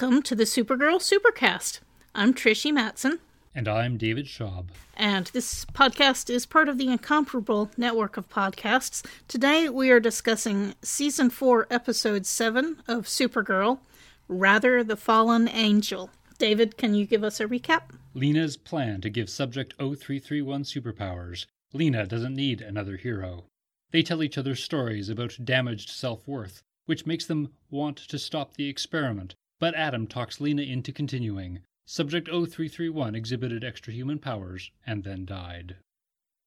Welcome 0.00 0.22
to 0.22 0.36
the 0.36 0.44
Supergirl 0.44 1.00
Supercast. 1.00 1.80
I'm 2.14 2.32
Trish 2.32 2.72
Matson. 2.72 3.18
And 3.52 3.66
I'm 3.66 3.96
David 3.96 4.26
Schaub. 4.26 4.66
And 4.96 5.26
this 5.26 5.64
podcast 5.64 6.30
is 6.30 6.46
part 6.46 6.68
of 6.68 6.78
the 6.78 6.86
Incomparable 6.86 7.72
network 7.76 8.16
of 8.16 8.28
podcasts. 8.28 9.04
Today 9.26 9.68
we 9.68 9.90
are 9.90 9.98
discussing 9.98 10.76
Season 10.82 11.30
4, 11.30 11.66
Episode 11.68 12.26
7 12.26 12.80
of 12.86 13.06
Supergirl, 13.06 13.80
Rather 14.28 14.84
the 14.84 14.94
Fallen 14.94 15.48
Angel. 15.48 16.10
David, 16.38 16.76
can 16.76 16.94
you 16.94 17.04
give 17.04 17.24
us 17.24 17.40
a 17.40 17.46
recap? 17.46 17.90
Lena's 18.14 18.56
plan 18.56 19.00
to 19.00 19.10
give 19.10 19.28
Subject 19.28 19.74
0331 19.78 20.62
superpowers. 20.62 21.46
Lena 21.72 22.06
doesn't 22.06 22.36
need 22.36 22.60
another 22.60 22.98
hero. 22.98 23.46
They 23.90 24.04
tell 24.04 24.22
each 24.22 24.38
other 24.38 24.54
stories 24.54 25.08
about 25.08 25.44
damaged 25.44 25.90
self 25.90 26.28
worth, 26.28 26.62
which 26.86 27.04
makes 27.04 27.26
them 27.26 27.48
want 27.68 27.96
to 27.96 28.16
stop 28.16 28.54
the 28.54 28.68
experiment, 28.68 29.34
but 29.58 29.74
Adam 29.74 30.06
talks 30.06 30.40
Lena 30.40 30.62
into 30.62 30.92
continuing. 30.92 31.60
Subject 31.86 32.28
0331 32.28 33.14
exhibited 33.14 33.62
extrahuman 33.62 34.20
powers 34.20 34.70
and 34.86 35.04
then 35.04 35.24
died. 35.24 35.76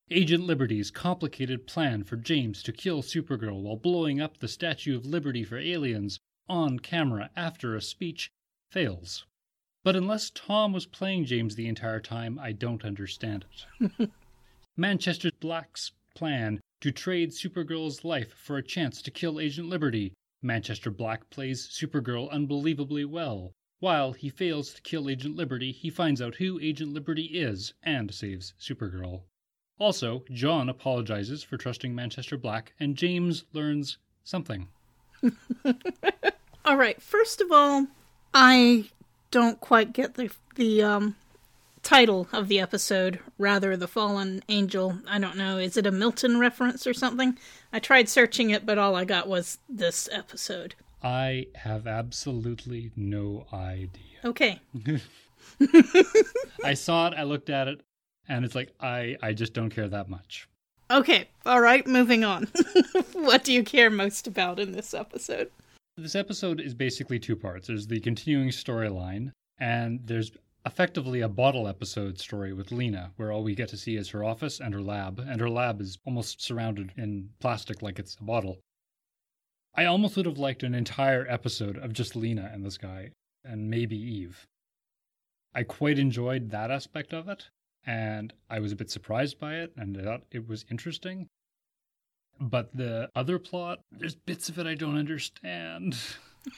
Agent 0.10 0.44
Liberty's 0.44 0.92
complicated 0.92 1.66
plan 1.66 2.04
for 2.04 2.18
James 2.18 2.62
to 2.64 2.72
kill 2.74 3.02
Supergirl 3.02 3.62
while 3.62 3.78
blowing 3.78 4.20
up 4.20 4.38
the 4.38 4.48
Statue 4.48 4.96
of 4.96 5.06
Liberty 5.06 5.44
for 5.44 5.58
aliens 5.58 6.20
on 6.50 6.80
camera 6.80 7.30
after 7.36 7.76
a 7.76 7.82
speech 7.82 8.30
fails. 8.70 9.26
But 9.84 9.96
unless 9.96 10.30
Tom 10.30 10.74
was 10.74 10.86
playing 10.86 11.26
James 11.26 11.56
the 11.56 11.68
entire 11.68 12.00
time, 12.00 12.38
I 12.38 12.52
don't 12.52 12.86
understand 12.86 13.46
it. 13.80 14.10
Manchester 14.78 15.32
Black's 15.40 15.92
plan 16.14 16.60
to 16.82 16.92
trade 16.92 17.32
Supergirl's 17.32 18.04
life 18.04 18.34
for 18.34 18.58
a 18.58 18.64
chance 18.64 19.02
to 19.02 19.12
kill 19.12 19.40
Agent 19.40 19.70
Liberty. 19.70 20.14
Manchester 20.42 20.90
Black 20.90 21.30
plays 21.30 21.68
Supergirl 21.68 22.30
unbelievably 22.32 23.06
well. 23.06 23.54
While 23.80 24.14
he 24.14 24.30
fails 24.30 24.74
to 24.74 24.82
kill 24.82 25.10
Agent 25.10 25.36
Liberty, 25.36 25.72
he 25.72 25.90
finds 25.90 26.22
out 26.22 26.36
who 26.36 26.60
Agent 26.60 26.94
Liberty 26.94 27.26
is 27.26 27.74
and 27.84 28.14
saves 28.14 28.54
Supergirl. 28.60 29.24
Also, 29.80 30.24
John 30.32 30.70
apologizes 30.70 31.44
for 31.44 31.58
trusting 31.58 31.96
Manchester 31.96 32.38
Black, 32.38 32.74
and 32.80 32.96
James 32.96 33.46
learns 33.54 33.98
something. 34.24 34.68
all 36.66 36.78
right, 36.78 37.02
first 37.02 37.42
of 37.42 37.52
all, 37.52 37.88
I 38.34 38.86
don't 39.32 39.60
quite 39.60 39.94
get 39.94 40.14
the 40.14 40.32
the 40.56 40.84
um, 40.84 41.16
title 41.92 42.26
of 42.32 42.48
the 42.48 42.58
episode. 42.58 43.20
Rather, 43.38 43.76
the 43.76 43.88
fallen 43.88 44.42
angel. 44.48 44.98
I 45.10 45.20
don't 45.20 45.36
know. 45.36 45.58
Is 45.58 45.76
it 45.76 45.86
a 45.86 45.92
Milton 45.92 46.40
reference 46.40 46.88
or 46.88 46.94
something? 46.94 47.38
I 47.74 47.80
tried 47.80 48.08
searching 48.08 48.50
it, 48.50 48.66
but 48.66 48.78
all 48.78 48.96
I 48.96 49.04
got 49.04 49.28
was 49.28 49.58
this 49.68 50.08
episode. 50.10 50.74
I 51.04 51.48
have 51.54 51.88
absolutely 51.88 52.92
no 52.96 53.46
idea. 53.52 54.20
Okay. 54.24 54.62
I 56.64 56.76
saw 56.76 57.08
it, 57.08 57.14
I 57.18 57.24
looked 57.24 57.50
at 57.50 57.68
it, 57.68 57.82
and 58.30 58.46
it's 58.46 58.56
like 58.56 58.70
I 58.80 59.18
I 59.22 59.34
just 59.34 59.54
don't 59.54 59.70
care 59.70 59.90
that 59.90 60.08
much. 60.08 60.48
Okay. 60.90 61.28
All 61.46 61.60
right, 61.60 61.86
moving 61.86 62.24
on. 62.24 62.48
what 63.14 63.44
do 63.44 63.52
you 63.52 63.64
care 63.66 63.90
most 63.90 64.28
about 64.28 64.62
in 64.62 64.72
this 64.72 64.94
episode? 64.94 65.52
This 65.98 66.16
episode 66.16 66.62
is 66.62 66.74
basically 66.74 67.20
two 67.20 67.36
parts. 67.36 67.68
There's 67.68 67.88
the 67.88 68.00
continuing 68.00 68.50
storyline, 68.50 69.34
and 69.60 70.00
there's 70.06 70.32
effectively 70.66 71.22
a 71.22 71.30
bottle 71.30 71.68
episode 71.68 72.20
story 72.20 72.54
with 72.54 72.72
Lena, 72.72 73.12
where 73.16 73.32
all 73.32 73.44
we 73.44 73.56
get 73.56 73.70
to 73.70 73.78
see 73.78 73.96
is 73.96 74.10
her 74.10 74.24
office 74.24 74.60
and 74.60 74.74
her 74.74 74.82
lab, 74.82 75.20
and 75.20 75.40
her 75.40 75.50
lab 75.50 75.82
is 75.82 75.98
almost 76.06 76.42
surrounded 76.42 76.92
in 76.98 77.30
plastic 77.40 77.82
like 77.82 78.00
it's 78.00 78.16
a 78.16 78.24
bottle. 78.24 78.60
I 79.74 79.86
almost 79.86 80.18
would 80.18 80.26
have 80.26 80.38
liked 80.38 80.64
an 80.64 80.76
entire 80.76 81.26
episode 81.28 81.78
of 81.78 81.94
just 81.94 82.16
Lena 82.16 82.50
and 82.54 82.66
this 82.66 82.78
guy, 82.78 83.12
and 83.44 83.70
maybe 83.70 83.98
Eve. 83.98 84.46
I 85.54 85.64
quite 85.64 86.00
enjoyed 86.00 86.50
that 86.52 86.72
aspect 86.72 87.14
of 87.14 87.28
it, 87.28 87.50
and 87.86 88.34
I 88.50 88.60
was 88.60 88.72
a 88.72 88.76
bit 88.76 88.92
surprised 88.92 89.40
by 89.40 89.56
it, 89.56 89.74
and 89.76 89.98
I 89.98 90.04
thought 90.04 90.24
it 90.32 90.48
was 90.48 90.66
interesting. 90.70 91.28
But 92.40 92.76
the 92.76 93.10
other 93.16 93.40
plot, 93.40 93.80
there's 93.92 94.16
bits 94.16 94.50
of 94.50 94.60
it 94.60 94.68
I 94.68 94.76
don't 94.76 94.98
understand. 94.98 95.98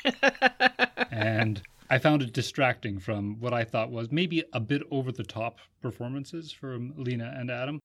and 1.12 1.62
I 1.90 2.00
found 2.00 2.22
it 2.22 2.34
distracting 2.34 3.00
from 3.00 3.40
what 3.40 3.54
I 3.54 3.64
thought 3.64 3.92
was 3.92 4.12
maybe 4.12 4.44
a 4.54 4.60
bit 4.60 4.84
over 4.92 5.12
the 5.12 5.24
top 5.24 5.60
performances 5.82 6.52
from 6.52 6.94
Lena 6.98 7.34
and 7.38 7.52
Adam. 7.52 7.80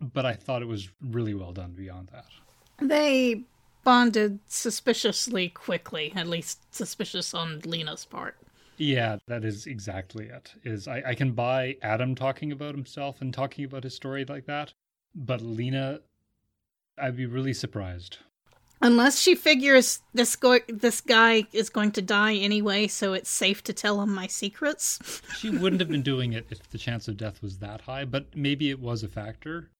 But 0.00 0.24
I 0.24 0.34
thought 0.34 0.62
it 0.62 0.68
was 0.68 0.88
really 1.02 1.34
well 1.34 1.52
done 1.52 1.72
beyond 1.72 2.08
that. 2.12 2.26
They 2.80 3.42
bonded 3.84 4.38
suspiciously 4.46 5.48
quickly, 5.48 6.12
at 6.16 6.26
least 6.26 6.60
suspicious 6.74 7.34
on 7.34 7.60
Lena's 7.64 8.04
part. 8.04 8.36
Yeah, 8.78 9.18
that 9.26 9.44
is 9.44 9.66
exactly 9.66 10.26
it. 10.26 10.54
Is 10.64 10.88
I, 10.88 11.02
I 11.08 11.14
can 11.14 11.32
buy 11.32 11.76
Adam 11.82 12.14
talking 12.14 12.50
about 12.50 12.74
himself 12.74 13.20
and 13.20 13.32
talking 13.32 13.66
about 13.66 13.84
his 13.84 13.94
story 13.94 14.24
like 14.24 14.46
that, 14.46 14.72
but 15.14 15.42
Lena, 15.42 16.00
I'd 16.96 17.16
be 17.16 17.26
really 17.26 17.52
surprised. 17.52 18.18
Unless 18.82 19.18
she 19.18 19.34
figures 19.34 20.00
this 20.14 20.36
go- 20.36 20.60
this 20.68 21.02
guy 21.02 21.44
is 21.52 21.68
going 21.68 21.92
to 21.92 22.02
die 22.02 22.34
anyway, 22.34 22.86
so 22.86 23.12
it's 23.12 23.28
safe 23.28 23.62
to 23.64 23.74
tell 23.74 24.00
him 24.00 24.14
my 24.14 24.26
secrets. 24.26 24.98
she 25.38 25.50
wouldn't 25.50 25.80
have 25.80 25.90
been 25.90 26.02
doing 26.02 26.32
it 26.32 26.46
if 26.50 26.68
the 26.70 26.78
chance 26.78 27.06
of 27.06 27.18
death 27.18 27.42
was 27.42 27.58
that 27.58 27.82
high, 27.82 28.06
but 28.06 28.34
maybe 28.34 28.70
it 28.70 28.80
was 28.80 29.02
a 29.02 29.08
factor. 29.08 29.70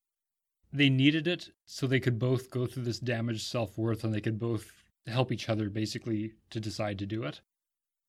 They 0.73 0.91
needed 0.91 1.27
it 1.27 1.51
so 1.65 1.87
they 1.87 1.99
could 1.99 2.19
both 2.19 2.51
go 2.51 2.67
through 2.67 2.85
this 2.85 2.99
damaged 3.01 3.43
self 3.43 3.79
worth 3.79 4.05
and 4.05 4.15
they 4.15 4.21
could 4.21 4.39
both 4.39 4.71
help 5.07 5.33
each 5.33 5.49
other 5.49 5.71
basically 5.71 6.35
to 6.51 6.61
decide 6.61 6.99
to 6.99 7.07
do 7.07 7.25
it. 7.25 7.41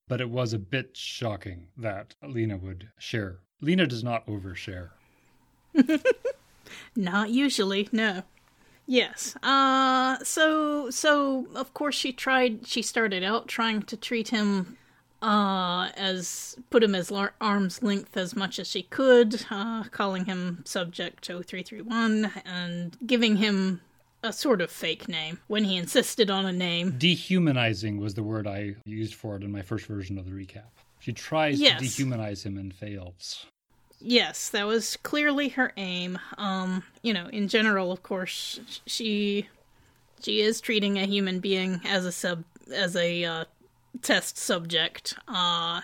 But 0.10 0.20
it 0.20 0.30
was 0.30 0.52
a 0.52 0.60
bit 0.60 0.98
shocking 0.98 1.68
that 1.78 2.16
Lena 2.22 2.58
would 2.58 2.90
share. 3.00 3.40
Lena 3.62 3.88
does 3.88 4.04
not 4.04 4.28
overshare. 4.28 4.90
not 6.96 7.30
usually, 7.30 7.88
no. 7.94 8.24
Yes. 8.92 9.38
Uh 9.42 10.18
so 10.22 10.90
so 10.90 11.48
of 11.56 11.74
course 11.74 11.96
she 11.96 12.12
tried 12.12 12.68
she 12.68 12.82
started 12.82 13.24
out 13.24 13.48
trying 13.48 13.84
to 13.84 13.96
treat 13.96 14.28
him 14.28 14.76
uh 15.22 15.92
as 15.96 16.58
put 16.70 16.84
him 16.84 16.94
as 16.94 17.10
lar- 17.10 17.34
arm's 17.40 17.82
length 17.82 18.18
as 18.18 18.36
much 18.36 18.60
as 18.60 18.68
she 18.68 18.84
could, 18.84 19.46
uh 19.50 19.86
calling 19.92 20.26
him 20.26 20.62
subject 20.66 21.26
0331 21.26 22.34
and 22.46 22.98
giving 23.06 23.38
him 23.38 23.80
a 24.24 24.34
sort 24.34 24.60
of 24.60 24.70
fake 24.70 25.08
name 25.08 25.40
when 25.48 25.64
he 25.64 25.78
insisted 25.78 26.30
on 26.30 26.46
a 26.46 26.52
name. 26.52 26.96
Dehumanizing 26.98 27.98
was 27.98 28.14
the 28.14 28.24
word 28.24 28.46
I 28.46 28.76
used 28.84 29.14
for 29.14 29.38
it 29.38 29.44
in 29.44 29.54
my 29.54 29.62
first 29.62 29.86
version 29.86 30.18
of 30.18 30.26
the 30.26 30.32
recap. 30.32 30.68
She 31.00 31.14
tries 31.14 31.62
yes. 31.62 31.80
to 31.80 31.86
dehumanize 31.86 32.44
him 32.44 32.58
and 32.58 32.74
fails. 32.74 33.46
Yes, 34.02 34.50
that 34.50 34.66
was 34.66 34.98
clearly 34.98 35.50
her 35.50 35.74
aim. 35.78 36.20
Um, 36.38 36.84
you 37.02 37.14
know, 37.14 37.28
in 37.28 37.48
general, 37.48 37.92
of 37.92 38.04
course, 38.04 38.60
she 38.86 39.48
she 40.22 40.42
is 40.42 40.62
treating 40.62 40.98
a 40.98 41.06
human 41.06 41.40
being 41.40 41.82
as 41.86 42.06
a 42.06 42.12
sub 42.12 42.44
as 42.74 42.96
a 42.96 43.24
uh, 43.24 43.46
test 44.02 44.38
subject 44.38 45.16
uh, 45.28 45.82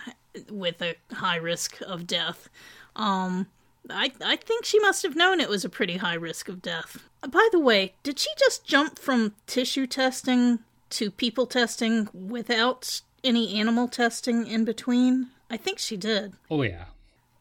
with 0.50 0.82
a 0.82 0.96
high 1.12 1.36
risk 1.36 1.80
of 1.82 2.06
death. 2.06 2.48
Um, 2.96 3.46
I 3.88 4.12
I 4.24 4.36
think 4.36 4.64
she 4.64 4.80
must 4.80 5.02
have 5.02 5.16
known 5.16 5.40
it 5.40 5.48
was 5.48 5.64
a 5.64 5.70
pretty 5.70 5.98
high 5.98 6.14
risk 6.14 6.48
of 6.48 6.60
death. 6.60 7.04
By 7.28 7.48
the 7.52 7.60
way, 7.60 7.94
did 8.02 8.18
she 8.18 8.30
just 8.38 8.64
jump 8.64 8.98
from 8.98 9.34
tissue 9.46 9.86
testing 9.86 10.60
to 10.90 11.10
people 11.10 11.46
testing 11.46 12.08
without 12.12 13.00
any 13.22 13.58
animal 13.58 13.88
testing 13.88 14.46
in 14.46 14.64
between? 14.64 15.28
I 15.50 15.56
think 15.56 15.78
she 15.78 15.96
did. 15.96 16.34
Oh 16.50 16.62
yeah. 16.62 16.84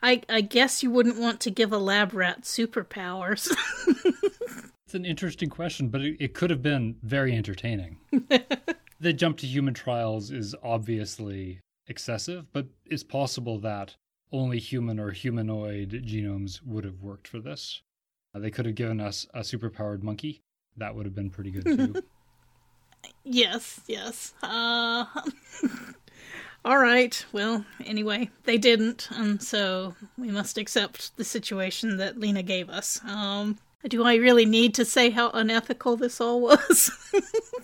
I, 0.01 0.21
I 0.29 0.41
guess 0.41 0.83
you 0.83 0.91
wouldn't 0.91 1.17
want 1.17 1.39
to 1.41 1.51
give 1.51 1.71
a 1.71 1.77
lab 1.77 2.13
rat 2.13 2.41
superpowers. 2.41 3.51
it's 4.85 4.93
an 4.93 5.05
interesting 5.05 5.49
question, 5.49 5.89
but 5.89 6.01
it, 6.01 6.17
it 6.19 6.33
could 6.33 6.49
have 6.49 6.61
been 6.61 6.97
very 7.01 7.35
entertaining. 7.35 7.97
the 8.99 9.13
jump 9.13 9.37
to 9.39 9.47
human 9.47 9.73
trials 9.73 10.31
is 10.31 10.55
obviously 10.63 11.59
excessive, 11.87 12.45
but 12.53 12.67
it's 12.85 13.03
possible 13.03 13.57
that 13.59 13.95
only 14.31 14.59
human 14.59 14.99
or 14.99 15.11
humanoid 15.11 15.91
genomes 16.05 16.61
would 16.65 16.83
have 16.83 17.01
worked 17.01 17.27
for 17.27 17.39
this. 17.39 17.81
Uh, 18.35 18.39
they 18.39 18.51
could 18.51 18.65
have 18.65 18.75
given 18.75 18.99
us 18.99 19.25
a 19.33 19.39
superpowered 19.39 20.03
monkey. 20.03 20.41
That 20.75 20.95
would 20.95 21.05
have 21.05 21.15
been 21.15 21.29
pretty 21.29 21.51
good 21.51 21.65
too. 21.65 22.03
yes, 23.23 23.81
yes. 23.87 24.33
Uh 24.43 25.05
all 26.67 26.79
right, 26.79 27.25
well, 27.31 27.63
anyway, 27.85 28.29
they 28.43 28.57
didn't, 28.57 29.07
and 29.11 29.41
so 29.41 29.95
we 30.17 30.31
must 30.31 30.57
accept 30.57 31.15
the 31.15 31.23
situation 31.23 31.95
that 31.95 32.19
Lena 32.19 32.43
gave 32.43 32.69
us. 32.69 32.99
Um, 33.05 33.57
do 33.87 34.03
I 34.03 34.15
really 34.15 34.45
need 34.45 34.75
to 34.75 34.83
say 34.83 35.09
how 35.09 35.29
unethical 35.29 35.95
this 35.95 36.19
all 36.19 36.41
was? 36.41 36.91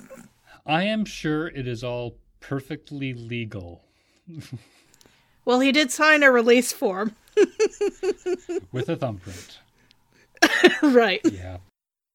I 0.65 0.83
am 0.83 1.03
sure 1.03 1.47
it 1.47 1.67
is 1.67 1.83
all 1.83 2.15
perfectly 2.39 3.13
legal. 3.13 3.83
well, 5.43 5.59
he 5.59 5.73
did 5.73 5.91
sign 5.91 6.23
a 6.23 6.31
release 6.31 6.71
form. 6.71 7.13
With 8.71 8.87
a 8.87 8.95
thumbprint. 8.95 9.59
right. 10.81 11.19
Yeah. 11.29 11.57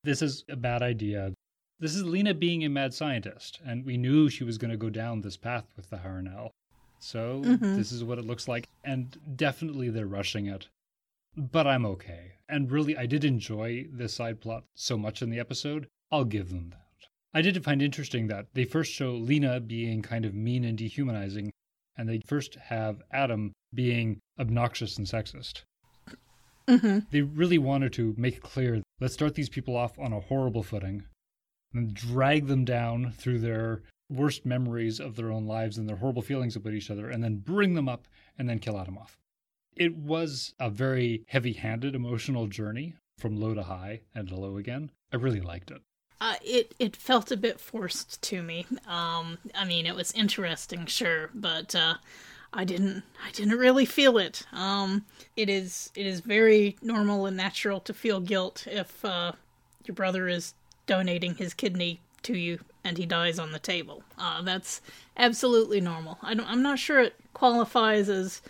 This 0.05 0.23
is 0.23 0.43
a 0.49 0.56
bad 0.56 0.81
idea. 0.81 1.35
This 1.81 1.94
is 1.94 2.02
Lena 2.02 2.32
being 2.32 2.64
a 2.64 2.70
mad 2.70 2.94
scientist, 2.94 3.61
and 3.67 3.85
we 3.85 3.99
knew 3.99 4.31
she 4.31 4.44
was 4.44 4.56
going 4.56 4.70
to 4.70 4.79
go 4.79 4.88
down 4.88 5.20
this 5.20 5.37
path 5.37 5.67
with 5.76 5.90
the 5.90 5.99
Harun-El. 5.99 6.50
So 6.98 7.40
this 7.42 7.92
is 7.92 8.04
what 8.04 8.18
it 8.18 8.26
looks 8.26 8.48
like. 8.48 8.68
And 8.84 9.16
definitely 9.36 9.90
they're 9.90 10.06
rushing 10.06 10.46
it. 10.46 10.68
But 11.36 11.66
I'm 11.66 11.86
okay. 11.86 12.32
And 12.48 12.70
really, 12.70 12.96
I 12.96 13.06
did 13.06 13.24
enjoy 13.24 13.86
this 13.92 14.14
side 14.14 14.40
plot 14.40 14.64
so 14.74 14.96
much 14.96 15.22
in 15.22 15.30
the 15.30 15.38
episode. 15.38 15.86
I'll 16.10 16.24
give 16.24 16.48
them 16.50 16.70
that. 16.70 16.88
I 17.34 17.42
did 17.42 17.62
find 17.62 17.82
interesting 17.82 18.26
that 18.28 18.46
they 18.54 18.64
first 18.64 18.92
show 18.92 19.12
Lena 19.12 19.60
being 19.60 20.02
kind 20.02 20.24
of 20.24 20.34
mean 20.34 20.64
and 20.64 20.78
dehumanizing, 20.78 21.52
and 21.96 22.08
they 22.08 22.20
first 22.26 22.54
have 22.56 23.02
Adam 23.12 23.52
being 23.74 24.18
obnoxious 24.38 24.96
and 24.96 25.06
sexist. 25.06 25.62
Mm-hmm. 26.66 27.00
They 27.10 27.22
really 27.22 27.58
wanted 27.58 27.92
to 27.94 28.14
make 28.16 28.36
it 28.36 28.42
clear 28.42 28.82
let's 29.00 29.14
start 29.14 29.34
these 29.34 29.48
people 29.48 29.76
off 29.76 29.98
on 29.98 30.12
a 30.12 30.20
horrible 30.20 30.62
footing 30.62 31.04
and 31.72 31.94
drag 31.94 32.46
them 32.46 32.64
down 32.64 33.12
through 33.12 33.38
their 33.38 33.82
worst 34.10 34.46
memories 34.46 35.00
of 35.00 35.16
their 35.16 35.31
own 35.31 35.46
lives 35.46 35.78
and 35.78 35.88
their 35.88 35.96
horrible 35.96 36.22
feelings 36.22 36.56
about 36.56 36.72
each 36.72 36.90
other, 36.90 37.10
and 37.10 37.22
then 37.22 37.37
bring 37.37 37.75
them 37.75 37.88
up 37.88 38.08
and 38.38 38.49
then 38.49 38.58
kill 38.58 38.78
Adam 38.78 38.99
off. 38.99 39.19
It 39.76 39.96
was 39.96 40.55
a 40.58 40.70
very 40.70 41.25
heavy 41.28 41.52
handed 41.52 41.94
emotional 41.94 42.46
journey 42.46 42.94
from 43.16 43.40
low 43.40 43.55
to 43.55 43.62
high 43.62 44.00
and 44.14 44.28
to 44.28 44.37
low 44.37 44.56
again. 44.56 44.90
I 45.12 45.16
really 45.16 45.40
liked 45.40 45.70
it. 45.70 45.82
Uh, 46.20 46.34
it 46.44 46.75
it 46.78 46.96
felt 46.96 47.31
a 47.31 47.37
bit 47.37 47.60
forced 47.60 48.20
to 48.22 48.43
me. 48.43 48.66
Um, 48.87 49.38
I 49.55 49.64
mean, 49.64 49.87
it 49.87 49.94
was 49.94 50.11
interesting, 50.12 50.87
sure, 50.87 51.31
but 51.32 51.75
uh, 51.76 51.94
I 52.52 52.64
didn't 52.64 53.04
I 53.25 53.31
didn't 53.31 53.58
really 53.58 53.84
feel 53.84 54.19
it. 54.19 54.44
Um, 54.52 55.04
it 55.37 55.49
is 55.49 55.93
it 55.94 56.06
is 56.06 56.20
very 56.20 56.76
normal 56.82 57.26
and 57.26 57.37
natural 57.37 57.78
to 57.81 57.94
feel 57.94 58.20
guilt 58.20 58.66
if 58.69 59.04
uh, 59.04 59.32
your 59.84 59.94
brother 59.94 60.28
is 60.28 60.54
donating 60.87 61.37
his 61.37 61.54
kidney 61.54 62.00
to 62.22 62.36
you 62.36 62.60
and 62.84 62.98
he 62.98 63.06
dies 63.06 63.38
on 63.38 63.52
the 63.52 63.58
table. 63.58 64.02
Uh, 64.16 64.42
that's 64.42 64.80
absolutely 65.16 65.80
normal. 65.80 66.18
I 66.22 66.34
don't, 66.34 66.48
I'm 66.48 66.62
not 66.62 66.78
sure 66.78 67.00
it 67.00 67.14
qualifies 67.34 68.08
as 68.08 68.40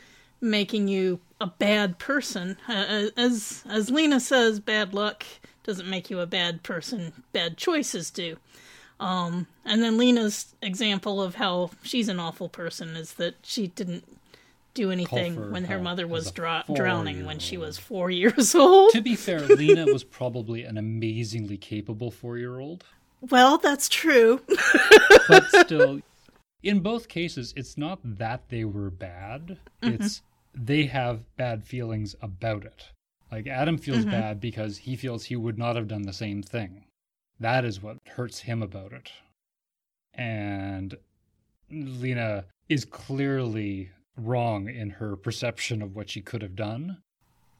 making 0.40 0.88
you 0.88 1.20
a 1.40 1.46
bad 1.46 1.98
person. 1.98 2.56
Uh, 2.68 3.06
as 3.16 3.64
as 3.68 3.90
Lena 3.90 4.20
says, 4.20 4.60
bad 4.60 4.94
luck 4.94 5.24
doesn't 5.64 5.88
make 5.88 6.10
you 6.10 6.20
a 6.20 6.26
bad 6.26 6.62
person. 6.62 7.24
Bad 7.32 7.56
choices 7.56 8.10
do. 8.10 8.36
Um, 9.00 9.46
and 9.64 9.82
then 9.82 9.96
Lena's 9.96 10.54
example 10.60 11.22
of 11.22 11.36
how 11.36 11.70
she's 11.82 12.08
an 12.08 12.18
awful 12.18 12.48
person 12.48 12.96
is 12.96 13.14
that 13.14 13.34
she 13.42 13.68
didn't 13.68 14.04
do 14.74 14.90
anything 14.90 15.50
when 15.50 15.64
her 15.64 15.80
mother 15.80 16.06
was 16.06 16.30
dra- 16.30 16.64
drowning 16.72 17.24
when 17.24 17.38
she 17.38 17.56
was 17.56 17.78
four 17.78 18.10
years 18.22 18.54
old. 18.54 18.92
To 18.92 19.00
be 19.00 19.16
fair, 19.16 19.40
Lena 19.40 19.86
was 19.86 20.04
probably 20.04 20.62
an 20.64 20.78
amazingly 20.78 21.56
capable 21.56 22.10
four 22.10 22.38
year 22.38 22.58
old. 22.58 22.84
Well, 23.20 23.58
that's 23.58 23.88
true. 23.88 24.40
but 25.28 25.48
still 25.64 26.00
in 26.62 26.80
both 26.80 27.08
cases 27.08 27.54
it's 27.56 27.76
not 27.76 28.00
that 28.02 28.48
they 28.48 28.64
were 28.64 28.90
bad. 28.90 29.58
It's 29.82 30.22
they 30.54 30.86
have 30.86 31.36
bad 31.36 31.64
feelings 31.64 32.16
about 32.20 32.64
it. 32.64 32.88
Like 33.30 33.46
adam 33.46 33.78
feels 33.78 34.04
bad 34.04 34.40
because 34.40 34.78
he 34.78 34.96
feels 34.96 35.24
he 35.24 35.36
would 35.36 35.58
not 35.58 35.76
have 35.76 35.88
done 35.88 36.02
the 36.02 36.12
same 36.12 36.42
thing. 36.42 36.84
That 37.38 37.64
is 37.64 37.82
what 37.82 37.98
hurts 38.06 38.40
him 38.40 38.62
about 38.62 38.92
it. 38.92 39.12
And 40.14 40.96
lena 41.70 42.46
is 42.68 42.84
clearly 42.84 43.90
wrong 44.16 44.68
in 44.68 44.90
her 44.90 45.14
perception 45.14 45.82
of 45.82 45.94
what 45.94 46.10
she 46.10 46.20
could 46.20 46.42
have 46.42 46.56
done. 46.56 46.98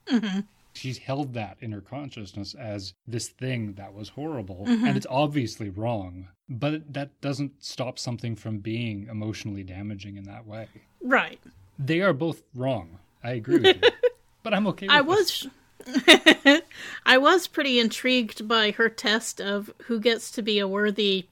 Hmm 0.09 0.41
she's 0.79 0.99
held 0.99 1.35
that 1.35 1.57
in 1.61 1.73
her 1.73 1.81
consciousness 1.81 2.55
as 2.55 2.95
this 3.07 3.29
thing 3.29 3.75
that 3.75 3.93
was 3.93 4.11
horrible. 4.11 4.65
And 4.67 4.97
it's 4.97 5.07
obviously 5.11 5.69
wrong 5.71 6.29
but 6.49 6.93
that 6.93 7.21
doesn't 7.21 7.63
stop 7.63 7.99
something 7.99 8.35
from 8.35 8.59
being 8.59 9.07
emotionally 9.11 9.63
damaging 9.63 10.17
in 10.17 10.25
that 10.25 10.47
way. 10.47 10.69
Right. 11.01 11.41
they 11.79 12.01
are 12.01 12.13
both 12.13 12.43
wrong. 12.55 12.99
I 13.23 13.33
agree 13.33 13.59
with 13.61 13.77
you. 13.83 13.91
But 14.45 14.55
i'm 14.55 14.69
okay 14.69 14.87
with 14.87 14.97
I 14.97 15.01
was 15.03 15.47
I 17.07 17.19
was 17.19 17.49
pretty 17.49 17.79
intrigued 17.81 18.47
by 18.49 18.71
her 18.71 18.89
test 18.89 19.41
of 19.41 19.71
who 19.87 20.01
gets 20.01 20.31
to 20.31 20.43
be 20.43 20.59
a 20.59 20.69
worthy 20.69 21.27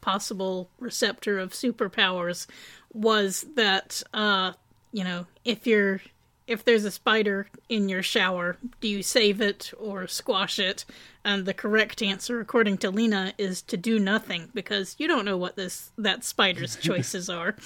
possible 0.00 0.70
receptor 0.78 1.38
of 1.38 1.52
superpowers 1.52 2.46
was 2.92 3.44
that 3.56 4.02
uh 4.14 4.52
you 4.92 5.02
know, 5.02 5.26
if 5.44 5.66
you're 5.66 6.00
if 6.46 6.64
there's 6.64 6.84
a 6.84 6.90
spider 6.90 7.48
in 7.68 7.88
your 7.88 8.02
shower, 8.02 8.56
do 8.80 8.88
you 8.88 9.02
save 9.02 9.40
it 9.40 9.72
or 9.78 10.06
squash 10.06 10.58
it? 10.58 10.84
And 11.24 11.46
the 11.46 11.54
correct 11.54 12.02
answer, 12.02 12.38
according 12.40 12.78
to 12.78 12.90
Lena, 12.90 13.32
is 13.38 13.62
to 13.62 13.76
do 13.78 13.98
nothing 13.98 14.50
because 14.52 14.94
you 14.98 15.08
don't 15.08 15.24
know 15.24 15.36
what 15.38 15.56
this 15.56 15.90
that 15.96 16.22
spider's 16.24 16.76
choices 16.82 17.30
are. 17.30 17.56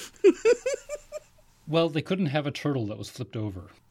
well 1.67 1.89
they 1.89 2.03
couldn't 2.03 2.27
have 2.27 2.47
a 2.47 2.51
turtle 2.53 2.87
that 2.87 2.97
was 2.99 3.09
flipped 3.11 3.37
over 3.37 3.71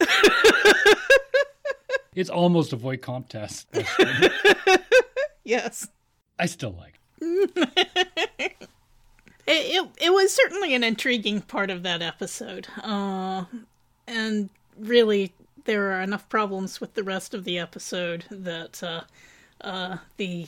it's 2.14 2.30
almost 2.30 2.72
a 2.72 2.76
Voight-Kampff 2.76 3.28
test. 3.28 3.68
Yes. 5.44 5.88
i 6.38 6.44
still 6.46 6.72
like 6.78 6.98
it. 7.22 8.56
It, 8.56 8.56
it 9.46 9.88
it 9.98 10.10
was 10.12 10.30
certainly 10.32 10.74
an 10.74 10.84
intriguing 10.84 11.40
part 11.40 11.70
of 11.70 11.82
that 11.84 12.02
episode, 12.02 12.66
uh, 12.82 13.44
and 14.06 14.50
really 14.78 15.32
there 15.64 15.92
are 15.92 16.00
enough 16.00 16.28
problems 16.28 16.80
with 16.80 16.94
the 16.94 17.02
rest 17.02 17.34
of 17.34 17.44
the 17.44 17.58
episode 17.58 18.24
that 18.30 18.82
uh, 18.82 19.02
uh, 19.60 19.98
the 20.16 20.46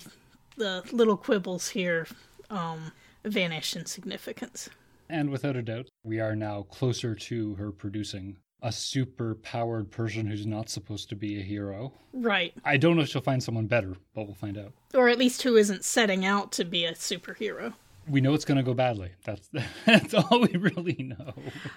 the 0.57 0.83
little 0.93 1.17
quibbles 1.17 1.69
here 1.71 2.07
um, 2.51 2.93
vanish 3.25 3.77
in 3.77 3.87
significance. 3.87 4.69
And 5.09 5.31
without 5.31 5.57
a 5.57 5.63
doubt, 5.63 5.89
we 6.05 6.21
are 6.21 6.37
now 6.37 6.63
closer 6.63 7.15
to 7.15 7.55
her 7.57 7.73
producing 7.73 8.37
a 8.63 8.71
super 8.71 9.35
powered 9.37 9.91
person 9.91 10.27
who's 10.27 10.47
not 10.47 10.69
supposed 10.69 11.09
to 11.09 11.17
be 11.17 11.41
a 11.41 11.43
hero. 11.43 11.93
Right, 12.13 12.53
I 12.65 12.77
don't 12.77 12.97
know 12.97 13.03
if 13.03 13.09
she'll 13.09 13.23
find 13.23 13.43
someone 13.43 13.67
better, 13.67 13.95
but 14.15 14.27
we'll 14.27 14.35
find 14.35 14.59
out. 14.59 14.73
or 14.95 15.09
at 15.09 15.19
least 15.19 15.43
who 15.43 15.57
isn't 15.57 15.85
setting 15.85 16.25
out 16.25 16.53
to 16.53 16.65
be 16.65 16.85
a 16.85 16.93
superhero. 16.93 17.73
We 18.09 18.21
know 18.21 18.35
it's 18.35 18.45
going 18.45 18.57
to 18.57 18.63
go 18.63 18.75
badly. 18.75 19.11
That's 19.25 19.49
that's 19.87 20.15
all 20.15 20.41
we 20.41 20.57
really 20.59 20.97
know. 21.19 21.35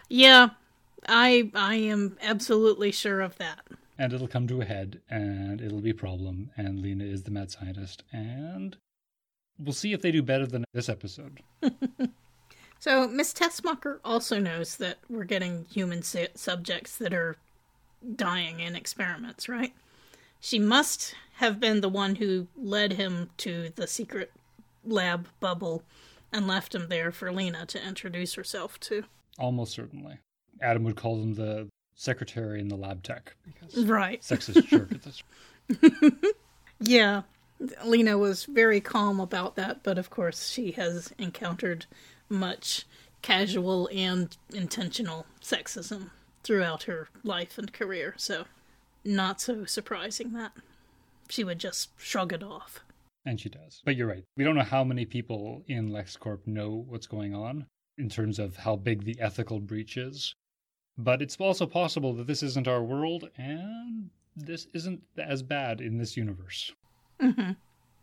Yeah, 0.10 0.50
I 1.08 1.52
I 1.54 1.76
am 1.76 2.18
absolutely 2.22 2.92
sure 2.92 3.22
of 3.22 3.38
that. 3.38 3.60
And 3.98 4.12
it'll 4.12 4.28
come 4.28 4.48
to 4.48 4.62
a 4.62 4.66
head, 4.66 5.02
and 5.10 5.62
it'll 5.62 5.82
be 5.82 5.92
a 5.92 5.96
problem. 5.96 6.50
And 6.58 6.82
Lena 6.82 7.04
is 7.04 7.24
the 7.24 7.32
mad 7.32 7.52
scientist, 7.52 8.04
and 8.12 8.76
we'll 9.60 9.74
see 9.74 9.94
if 9.94 10.02
they 10.02 10.12
do 10.12 10.24
better 10.24 10.48
than 10.48 10.66
this 10.74 10.90
episode. 10.90 11.42
So 12.84 13.08
Miss 13.08 13.34
Teschmacher 13.34 14.00
also 14.04 14.40
knows 14.40 14.76
that 14.76 14.98
we're 15.10 15.24
getting 15.24 15.64
human 15.72 16.02
su- 16.04 16.28
subjects 16.36 16.98
that 16.98 17.14
are 17.14 17.38
dying 18.18 18.60
in 18.60 18.76
experiments, 18.76 19.48
right? 19.48 19.72
She 20.42 20.60
must 20.60 21.16
have 21.36 21.62
been 21.62 21.80
the 21.80 21.88
one 21.88 22.16
who 22.16 22.48
led 22.58 22.92
him 22.92 23.30
to 23.38 23.70
the 23.74 23.88
secret 23.88 24.34
lab 24.84 25.30
bubble 25.40 25.84
and 26.30 26.46
left 26.46 26.76
him 26.76 26.90
there 26.90 27.14
for 27.14 27.32
Lena 27.32 27.66
to 27.68 27.88
introduce 27.88 28.34
herself 28.34 28.78
to. 28.82 29.06
Almost 29.40 29.72
certainly. 29.72 30.20
Adam 30.62 30.84
would 30.84 30.96
call 30.96 31.18
them 31.20 31.34
the 31.34 31.68
secretary 31.96 32.60
and 32.60 32.70
the 32.72 32.76
lab 32.76 33.04
tech 33.04 33.36
because 33.46 33.86
Right. 33.86 34.22
sexist 34.22 34.66
jerk 34.68 34.92
at 34.92 35.04
this. 35.04 35.24
Yeah. 36.80 37.22
Lena 37.86 38.18
was 38.18 38.44
very 38.46 38.82
calm 38.82 39.20
about 39.20 39.56
that, 39.56 39.84
but 39.84 39.98
of 39.98 40.10
course 40.10 40.50
she 40.50 40.72
has 40.72 41.14
encountered 41.18 41.86
much 42.28 42.86
casual 43.22 43.88
and 43.94 44.36
intentional 44.54 45.26
sexism 45.42 46.10
throughout 46.44 46.84
her 46.84 47.08
life 47.24 47.58
and 47.58 47.72
career, 47.72 48.16
so 48.18 48.46
not 49.06 49.40
so 49.40 49.64
surprising 49.64 50.34
that 50.34 50.52
she 51.30 51.44
would 51.46 51.60
just 51.60 51.90
shrug 51.98 52.34
it 52.34 52.44
off. 52.44 52.82
And 53.26 53.40
she 53.40 53.48
does. 53.48 53.82
But 53.86 53.96
you're 53.96 54.08
right. 54.08 54.26
We 54.36 54.44
don't 54.44 54.56
know 54.56 54.64
how 54.64 54.84
many 54.84 55.06
people 55.06 55.64
in 55.70 55.90
LexCorp 55.90 56.46
know 56.46 56.84
what's 56.90 57.08
going 57.08 57.34
on 57.34 57.66
in 57.98 58.10
terms 58.10 58.40
of 58.40 58.58
how 58.58 58.76
big 58.76 59.06
the 59.06 59.18
ethical 59.22 59.62
breach 59.62 59.96
is. 59.96 60.36
But 60.98 61.22
it's 61.22 61.38
also 61.40 61.66
possible 61.66 62.14
that 62.14 62.28
this 62.28 62.44
isn't 62.44 62.68
our 62.68 62.84
world 62.84 63.30
and 63.38 64.10
this 64.36 64.68
isn't 64.74 65.02
as 65.18 65.42
bad 65.42 65.82
in 65.82 65.98
this 65.98 66.16
universe. 66.18 66.72
hmm 67.20 67.52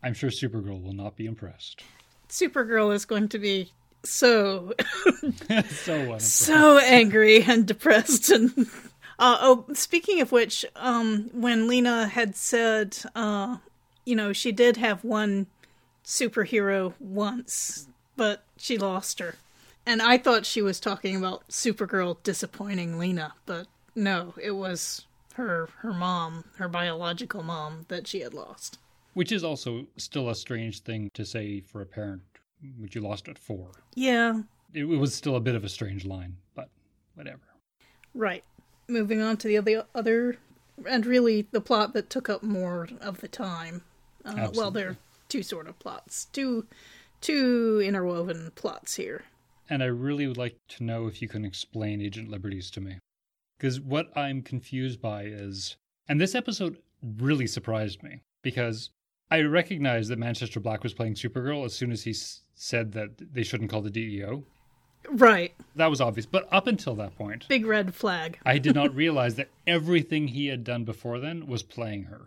I'm 0.03 0.15
sure 0.15 0.31
Supergirl 0.31 0.83
will 0.83 0.95
not 0.95 1.15
be 1.15 1.27
impressed. 1.27 1.83
Supergirl 2.31 2.95
is 2.95 3.05
going 3.05 3.29
to 3.29 3.39
be 3.39 3.71
so 4.03 4.73
so 5.69 6.19
so 6.19 6.79
angry 6.79 7.43
and 7.43 7.67
depressed 7.67 8.31
and 8.31 8.51
uh, 9.19 9.37
oh 9.41 9.67
speaking 9.75 10.21
of 10.21 10.33
which 10.33 10.65
um 10.77 11.29
when 11.35 11.69
lena 11.69 12.07
had 12.07 12.35
said 12.35 12.97
uh 13.15 13.59
you 14.07 14.17
know 14.17 14.33
she 14.33 14.53
did 14.53 14.79
have 14.79 15.05
one 15.05 15.47
superhero 16.03 16.95
once 16.99 17.89
but 18.17 18.43
she 18.57 18.79
lost 18.79 19.19
her 19.19 19.35
and 19.91 20.01
i 20.01 20.17
thought 20.17 20.47
she 20.47 20.63
was 20.63 20.79
talking 20.79 21.17
about 21.17 21.47
supergirl 21.49 22.17
disappointing 22.23 22.99
lena 22.99 23.35
but 23.47 23.67
no 23.95 24.33
it 24.41 24.53
was 24.53 25.07
her 25.35 25.69
her 25.79 25.93
mom 25.93 26.45
her 26.57 26.69
biological 26.69 27.43
mom 27.43 27.85
that 27.89 28.07
she 28.07 28.21
had 28.21 28.33
lost 28.35 28.79
Which 29.15 29.33
is 29.33 29.43
also 29.43 29.87
still 29.97 30.29
a 30.29 30.35
strange 30.35 30.81
thing 30.83 31.11
to 31.15 31.25
say 31.25 31.61
for 31.61 31.81
a 31.83 31.87
parent, 31.87 32.23
which 32.79 32.95
you 32.95 33.01
lost 33.01 33.29
at 33.29 33.39
four. 33.39 33.71
yeah 33.95 34.43
It, 34.73 34.85
it 34.85 34.99
was 34.99 35.15
still 35.15 35.35
a 35.37 35.41
bit 35.41 35.57
of 35.57 35.65
a 35.65 35.69
strange 35.69 36.05
line, 36.05 36.37
but 36.55 36.69
whatever. 37.17 37.43
Right. 38.15 38.45
Moving 38.89 39.21
on 39.21 39.37
to 39.39 39.49
the 39.49 39.59
other, 39.59 39.85
other 39.95 40.37
and 40.87 41.05
really 41.07 41.47
the 41.51 41.61
plot 41.61 41.93
that 41.95 42.09
took 42.11 42.29
up 42.29 42.43
more 42.43 42.89
of 43.01 43.21
the 43.21 43.29
time. 43.29 43.83
Uh, 44.25 44.49
well, 44.55 44.71
there 44.71 44.91
are 44.91 44.97
two 45.29 45.43
sort 45.43 45.67
of 45.69 45.79
plots, 45.81 46.27
two 46.33 46.67
two 47.21 47.83
interwoven 47.85 48.53
plots 48.55 48.95
here. 48.97 49.25
And 49.71 49.83
I 49.83 49.87
really 49.87 50.27
would 50.27 50.37
like 50.37 50.59
to 50.71 50.85
know 50.85 51.07
if 51.07 51.23
you 51.23 51.29
can 51.29 51.45
explain 51.45 52.03
Agent 52.03 52.29
Liberties 52.29 52.71
to 52.73 52.81
me. 52.81 52.99
Because 53.57 53.81
what 53.81 54.11
I'm 54.17 54.43
confused 54.43 55.01
by 55.01 55.23
is, 55.25 55.77
and 56.09 56.21
this 56.21 56.35
episode 56.35 56.79
really 57.19 57.47
surprised 57.47 58.03
me 58.03 58.21
because 58.43 58.91
I 59.31 59.43
recognized 59.43 60.11
that 60.11 60.19
Manchester 60.19 60.59
Black 60.61 60.83
was 60.83 60.93
playing 60.93 61.15
Supergirl 61.15 61.65
as 61.65 61.73
soon 61.73 61.93
as 61.93 62.03
he 62.03 62.11
s- 62.11 62.43
said 62.55 62.93
that 62.93 63.33
they 63.33 63.45
shouldn't 63.45 63.71
call 63.71 63.81
the 63.81 63.91
DEO. 63.91 64.43
Right. 65.09 65.55
That 65.77 65.89
was 65.89 66.01
obvious. 66.01 66.27
But 66.27 66.49
up 66.51 66.67
until 66.67 66.97
that 66.97 67.17
point, 67.17 67.47
Big 67.49 67.65
red 67.65 67.95
flag. 67.95 68.39
I 68.45 68.59
did 68.59 68.75
not 68.75 68.95
realize 69.05 69.37
that 69.37 69.51
everything 69.69 70.29
he 70.29 70.49
had 70.49 70.65
done 70.65 70.85
before 70.85 71.21
then 71.21 71.47
was 71.47 71.63
playing 71.63 72.05
her. 72.05 72.23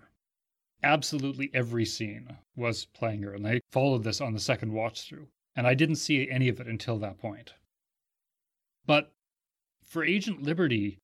Absolutely 0.81 1.49
every 1.53 1.85
scene 1.85 2.37
was 2.55 2.85
playing 2.85 3.21
her. 3.23 3.33
And 3.33 3.45
I 3.47 3.59
followed 3.71 4.03
this 4.03 4.21
on 4.21 4.33
the 4.33 4.39
second 4.39 4.71
watch 4.73 5.01
through. 5.07 5.27
And 5.55 5.67
I 5.67 5.73
didn't 5.73 5.97
see 5.97 6.29
any 6.29 6.49
of 6.49 6.59
it 6.59 6.67
until 6.67 6.97
that 6.99 7.17
point. 7.19 7.53
But 8.85 9.11
for 9.85 10.03
Agent 10.03 10.41
Liberty, 10.41 10.99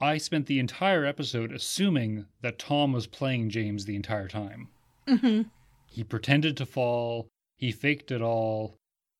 I 0.00 0.18
spent 0.18 0.46
the 0.46 0.58
entire 0.58 1.04
episode 1.04 1.52
assuming 1.52 2.26
that 2.40 2.58
Tom 2.58 2.92
was 2.92 3.06
playing 3.06 3.50
James 3.50 3.84
the 3.84 3.96
entire 3.96 4.28
time. 4.28 4.68
hmm 5.06 5.42
He 5.86 6.02
pretended 6.02 6.56
to 6.56 6.66
fall, 6.66 7.28
he 7.56 7.70
faked 7.70 8.10
it 8.10 8.20
all, 8.22 8.76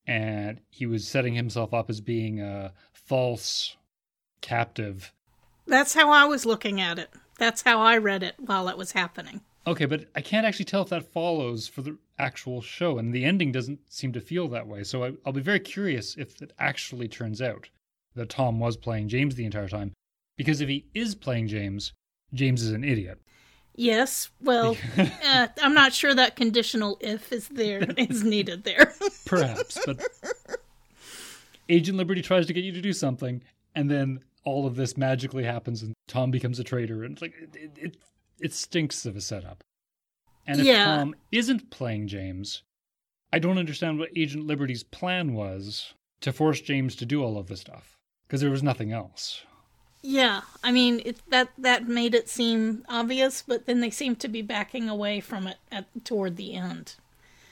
and 0.06 0.61
he 0.71 0.87
was 0.87 1.06
setting 1.06 1.35
himself 1.35 1.73
up 1.73 1.88
as 1.88 2.00
being 2.00 2.40
a 2.40 2.73
false 2.92 3.76
captive 4.40 5.12
That's 5.66 5.94
how 5.94 6.11
I 6.11 6.25
was 6.26 6.44
looking 6.44 6.80
at 6.80 6.99
it. 6.99 7.11
That's 7.38 7.62
how 7.62 7.80
I 7.80 7.97
read 7.97 8.23
it 8.23 8.35
while 8.38 8.68
it 8.68 8.76
was 8.76 8.92
happening. 8.92 9.40
Okay, 9.66 9.87
but 9.87 10.06
I 10.14 10.21
can't 10.21 10.44
actually 10.47 10.66
tell 10.66 10.83
if 10.83 10.90
that 10.90 11.11
follows 11.12 11.66
for 11.66 11.80
the 11.80 11.97
actual 12.18 12.61
show, 12.61 12.99
and 12.99 13.12
the 13.12 13.25
ending 13.25 13.52
doesn't 13.52 13.80
seem 13.92 14.12
to 14.12 14.21
feel 14.21 14.49
that 14.49 14.66
way. 14.66 14.85
So 14.85 15.04
I, 15.04 15.12
I'll 15.25 15.33
be 15.33 15.40
very 15.40 15.61
curious 15.61 16.16
if 16.16 16.40
it 16.40 16.52
actually 16.59 17.09
turns 17.09 17.42
out 17.42 17.68
that 18.14 18.28
Tom 18.28 18.61
was 18.61 18.76
playing 18.76 19.09
James 19.09 19.35
the 19.35 19.44
entire 19.44 19.68
time. 19.68 19.92
Because 20.37 20.61
if 20.61 20.68
he 20.68 20.87
is 20.94 21.14
playing 21.14 21.49
James, 21.49 21.92
James 22.33 22.62
is 22.62 22.73
an 22.73 22.85
idiot. 22.85 23.21
Yes. 23.76 24.30
Well, 24.40 24.76
uh, 24.97 25.49
I'm 25.62 25.75
not 25.75 25.92
sure 25.92 26.14
that 26.14 26.37
conditional 26.37 26.97
if 27.00 27.33
is 27.33 27.49
there 27.49 27.83
is 27.97 28.23
needed 28.23 28.64
there. 28.64 28.92
Perhaps, 29.26 29.78
but 29.85 30.00
Agent 31.68 31.99
Liberty 31.99 32.23
tries 32.23 32.47
to 32.47 32.52
get 32.52 32.64
you 32.64 32.73
to 32.73 32.80
do 32.80 32.92
something, 32.92 33.42
and 33.75 33.90
then 33.90 34.21
all 34.44 34.66
of 34.66 34.76
this 34.76 34.97
magically 34.97 35.44
happens, 35.44 35.83
and 35.83 35.94
Tom 36.06 36.30
becomes 36.30 36.61
a 36.61 36.64
traitor, 36.64 37.02
and 37.02 37.14
it's 37.14 37.23
like 37.23 37.35
it 37.54 37.71
it, 37.76 37.97
it 38.40 38.52
stinks 38.52 39.06
of 39.06 39.16
a 39.16 39.21
setup. 39.21 39.64
And 40.47 40.61
if 40.61 40.67
Yeah. 40.67 40.85
Tom 40.85 41.15
isn't 41.33 41.71
playing 41.71 42.09
James, 42.09 42.63
I 43.33 43.39
don't 43.39 43.59
understand 43.59 43.99
what 43.99 44.11
Agent 44.17 44.47
Liberty's 44.47 44.83
plan 44.83 45.35
was 45.35 45.95
to 46.21 46.33
force 46.33 46.61
James 46.61 46.95
to 46.97 47.07
do 47.07 47.23
all 47.23 47.37
of 47.39 47.49
this 47.49 47.61
stuff 47.61 47.97
because 48.27 48.41
there 48.41 48.51
was 48.51 48.63
nothing 48.63 48.93
else. 48.93 49.45
yeah. 50.03 50.43
I 50.63 50.71
mean, 50.73 51.01
it, 51.05 51.17
that 51.31 51.49
that 51.59 51.89
made 51.89 52.15
it 52.15 52.29
seem 52.29 52.85
obvious, 52.89 53.43
but 53.47 53.67
then 53.67 53.81
they 53.81 53.91
seem 53.91 54.17
to 54.17 54.29
be 54.29 54.43
backing 54.43 54.89
away 54.89 55.21
from 55.21 55.47
it 55.47 55.57
at 55.73 55.87
toward 56.05 56.37
the 56.37 56.55
end. 56.55 56.95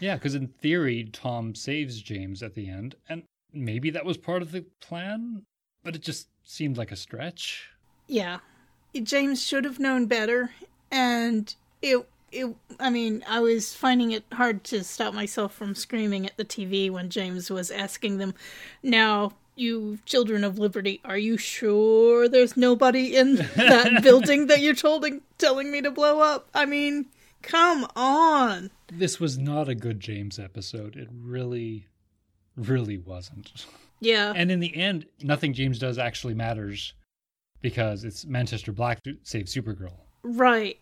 Yeah, 0.01 0.17
because 0.17 0.35
in 0.35 0.49
theory, 0.49 1.09
Tom 1.13 1.55
saves 1.55 2.03
James 2.03 2.43
at 2.43 2.55
the 2.55 2.69
end, 2.69 2.95
and 3.09 3.23
maybe 3.53 3.89
that 3.91 4.05
was 4.05 4.17
part 4.17 4.43
of 4.43 4.51
the 4.53 4.65
plan, 4.81 5.45
but 5.85 5.95
it 5.95 6.03
just 6.03 6.29
seemed 6.45 6.77
like 6.77 6.91
a 6.93 6.97
stretch. 6.97 7.69
Yeah. 8.07 8.41
James 9.03 9.43
should 9.43 9.65
have 9.65 9.79
known 9.79 10.07
better 10.07 10.51
and 10.91 11.55
it 11.81 12.07
it 12.33 12.55
I 12.81 12.91
mean, 12.91 13.25
I 13.29 13.41
was 13.41 13.75
finding 13.75 14.13
it 14.13 14.25
hard 14.33 14.65
to 14.65 14.83
stop 14.83 15.15
myself 15.15 15.55
from 15.55 15.75
screaming 15.75 16.27
at 16.27 16.37
the 16.37 16.45
TV 16.45 16.91
when 16.91 17.11
James 17.11 17.51
was 17.51 17.71
asking 17.71 18.19
them, 18.19 18.35
"Now, 18.83 19.33
you 19.55 19.99
children 20.07 20.43
of 20.45 20.59
liberty, 20.59 21.01
are 21.05 21.19
you 21.19 21.37
sure 21.37 22.29
there's 22.29 22.57
nobody 22.57 23.17
in 23.17 23.37
that 23.37 24.01
building 24.03 24.47
that 24.47 24.61
you're 24.61 24.75
telling 24.75 25.21
telling 25.39 25.71
me 25.71 25.83
to 25.83 25.91
blow 25.91 26.21
up?" 26.21 26.49
I 26.55 26.67
mean, 26.67 27.07
come 27.43 27.87
on. 27.95 28.71
This 28.91 29.21
was 29.21 29.39
not 29.39 29.69
a 29.69 29.75
good 29.75 30.01
James 30.01 30.39
episode. 30.39 30.97
It 30.97 31.09
really, 31.13 31.87
really 32.57 32.99
wasn't. 32.99 33.67
Yeah. 34.01 34.33
And 34.35 34.51
in 34.51 34.61
the 34.61 34.75
end, 34.75 35.07
nothing 35.23 35.53
James 35.53 35.79
does 35.79 35.99
actually 35.99 36.35
matters 36.35 36.95
because 37.61 38.03
it's 38.03 38.25
Manchester 38.27 38.73
Black 38.73 38.99
who 39.05 39.15
saves 39.23 39.55
Supergirl. 39.55 39.93
Right. 40.25 40.79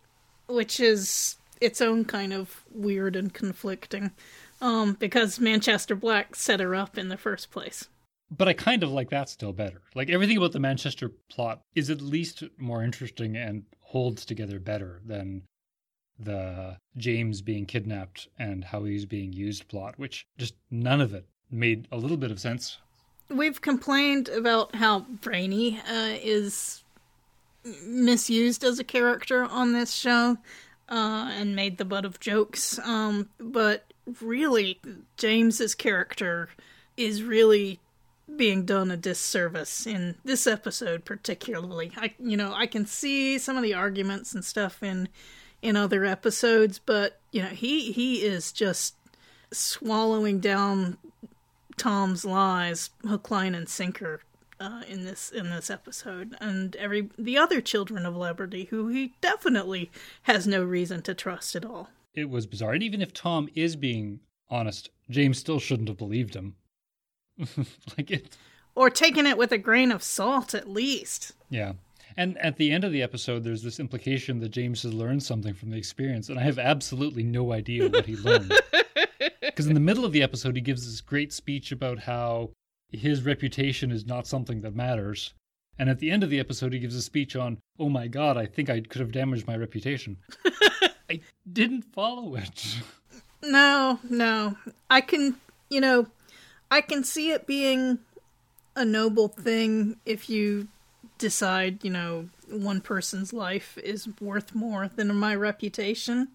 Which 0.48 0.80
is 0.80 1.36
its 1.60 1.80
own 1.80 2.04
kind 2.04 2.32
of 2.32 2.64
weird 2.70 3.16
and 3.16 3.32
conflicting. 3.32 4.12
Um, 4.60 4.94
because 4.98 5.40
Manchester 5.40 5.94
Black 5.94 6.36
set 6.36 6.60
her 6.60 6.74
up 6.74 6.98
in 6.98 7.08
the 7.08 7.16
first 7.16 7.50
place. 7.50 7.88
But 8.30 8.46
I 8.46 8.52
kind 8.52 8.82
of 8.82 8.90
like 8.90 9.10
that 9.10 9.28
still 9.28 9.52
better. 9.52 9.80
Like 9.94 10.10
everything 10.10 10.36
about 10.36 10.52
the 10.52 10.60
Manchester 10.60 11.10
plot 11.30 11.62
is 11.74 11.90
at 11.90 12.00
least 12.00 12.44
more 12.58 12.84
interesting 12.84 13.36
and 13.36 13.64
holds 13.80 14.24
together 14.24 14.60
better 14.60 15.00
than 15.04 15.42
the 16.18 16.76
James 16.96 17.40
being 17.40 17.66
kidnapped 17.66 18.28
and 18.38 18.64
how 18.64 18.84
he's 18.84 19.06
being 19.06 19.32
used 19.32 19.66
plot, 19.68 19.98
which 19.98 20.26
just 20.38 20.54
none 20.70 21.00
of 21.00 21.14
it 21.14 21.26
made 21.50 21.88
a 21.90 21.96
little 21.96 22.16
bit 22.16 22.30
of 22.30 22.38
sense. 22.38 22.78
We've 23.28 23.60
complained 23.60 24.28
about 24.28 24.74
how 24.74 25.00
Brainy 25.00 25.80
uh, 25.88 26.16
is 26.22 26.84
misused 27.84 28.64
as 28.64 28.78
a 28.78 28.84
character 28.84 29.44
on 29.44 29.72
this 29.72 29.92
show 29.92 30.38
uh, 30.90 31.30
and 31.32 31.54
made 31.54 31.78
the 31.78 31.84
butt 31.84 32.04
of 32.04 32.20
jokes. 32.20 32.78
Um, 32.80 33.28
but 33.38 33.92
really, 34.20 34.80
James's 35.16 35.74
character 35.74 36.48
is 36.96 37.22
really 37.22 37.80
being 38.36 38.64
done 38.64 38.90
a 38.90 38.96
disservice 38.96 39.86
in 39.86 40.14
this 40.24 40.46
episode 40.46 41.04
particularly. 41.04 41.92
I 41.96 42.14
you 42.18 42.36
know, 42.36 42.52
I 42.54 42.66
can 42.66 42.86
see 42.86 43.38
some 43.38 43.56
of 43.56 43.62
the 43.62 43.74
arguments 43.74 44.34
and 44.34 44.44
stuff 44.44 44.82
in 44.82 45.08
in 45.62 45.76
other 45.76 46.04
episodes, 46.04 46.78
but 46.78 47.20
you 47.32 47.42
know, 47.42 47.48
he 47.48 47.92
he 47.92 48.22
is 48.22 48.52
just 48.52 48.94
swallowing 49.52 50.40
down 50.40 50.96
Tom's 51.76 52.24
lies, 52.24 52.90
hook, 53.06 53.30
line, 53.30 53.54
and 53.54 53.68
sinker, 53.68 54.20
uh, 54.60 54.82
in 54.86 55.04
this 55.04 55.30
in 55.30 55.50
this 55.50 55.70
episode, 55.70 56.36
and 56.40 56.76
every 56.76 57.08
the 57.18 57.38
other 57.38 57.60
children 57.60 58.04
of 58.04 58.14
Liberty, 58.14 58.66
who 58.66 58.88
he 58.88 59.14
definitely 59.20 59.90
has 60.22 60.46
no 60.46 60.62
reason 60.62 61.02
to 61.02 61.14
trust 61.14 61.56
at 61.56 61.64
all. 61.64 61.88
It 62.14 62.28
was 62.28 62.46
bizarre. 62.46 62.74
And 62.74 62.82
even 62.82 63.00
if 63.00 63.12
Tom 63.12 63.48
is 63.54 63.74
being 63.74 64.20
honest, 64.48 64.90
James 65.08 65.38
still 65.38 65.58
shouldn't 65.58 65.88
have 65.88 65.98
believed 65.98 66.34
him. 66.34 66.56
like 67.96 68.10
it 68.10 68.36
Or 68.74 68.90
taken 68.90 69.26
it 69.26 69.38
with 69.38 69.52
a 69.52 69.58
grain 69.58 69.90
of 69.90 70.02
salt, 70.02 70.54
at 70.54 70.68
least. 70.68 71.32
Yeah. 71.48 71.72
And 72.16 72.36
at 72.38 72.56
the 72.56 72.72
end 72.72 72.84
of 72.84 72.92
the 72.92 73.02
episode, 73.02 73.44
there's 73.44 73.62
this 73.62 73.80
implication 73.80 74.40
that 74.40 74.50
James 74.50 74.82
has 74.82 74.92
learned 74.92 75.22
something 75.22 75.54
from 75.54 75.70
the 75.70 75.78
experience, 75.78 76.28
and 76.28 76.38
I 76.38 76.42
have 76.42 76.58
absolutely 76.58 77.22
no 77.22 77.52
idea 77.52 77.88
what 77.88 78.06
he 78.06 78.16
learned. 78.16 78.52
Because 79.40 79.66
in 79.66 79.74
the 79.74 79.80
middle 79.80 80.06
of 80.06 80.12
the 80.12 80.22
episode, 80.22 80.56
he 80.56 80.62
gives 80.62 80.86
this 80.86 81.02
great 81.02 81.32
speech 81.32 81.72
about 81.72 81.98
how 81.98 82.50
his 82.92 83.22
reputation 83.22 83.90
is 83.90 84.06
not 84.06 84.26
something 84.26 84.60
that 84.62 84.74
matters. 84.74 85.34
And 85.78 85.88
at 85.88 85.98
the 85.98 86.10
end 86.10 86.22
of 86.22 86.30
the 86.30 86.40
episode, 86.40 86.72
he 86.72 86.78
gives 86.78 86.96
a 86.96 87.02
speech 87.02 87.36
on, 87.36 87.58
oh 87.78 87.88
my 87.88 88.06
god, 88.06 88.36
I 88.36 88.46
think 88.46 88.68
I 88.68 88.80
could 88.80 89.00
have 89.00 89.12
damaged 89.12 89.46
my 89.46 89.56
reputation. 89.56 90.18
I 91.10 91.20
didn't 91.50 91.82
follow 91.82 92.36
it. 92.36 92.76
No, 93.42 93.98
no. 94.08 94.56
I 94.90 95.00
can, 95.00 95.36
you 95.70 95.80
know, 95.80 96.06
I 96.70 96.82
can 96.82 97.02
see 97.02 97.30
it 97.30 97.46
being 97.46 97.98
a 98.76 98.84
noble 98.84 99.28
thing 99.28 99.96
if 100.04 100.28
you 100.28 100.68
decide, 101.18 101.82
you 101.82 101.90
know, 101.90 102.28
one 102.48 102.80
person's 102.80 103.32
life 103.32 103.78
is 103.78 104.08
worth 104.20 104.54
more 104.54 104.88
than 104.88 105.14
my 105.16 105.34
reputation. 105.34 106.28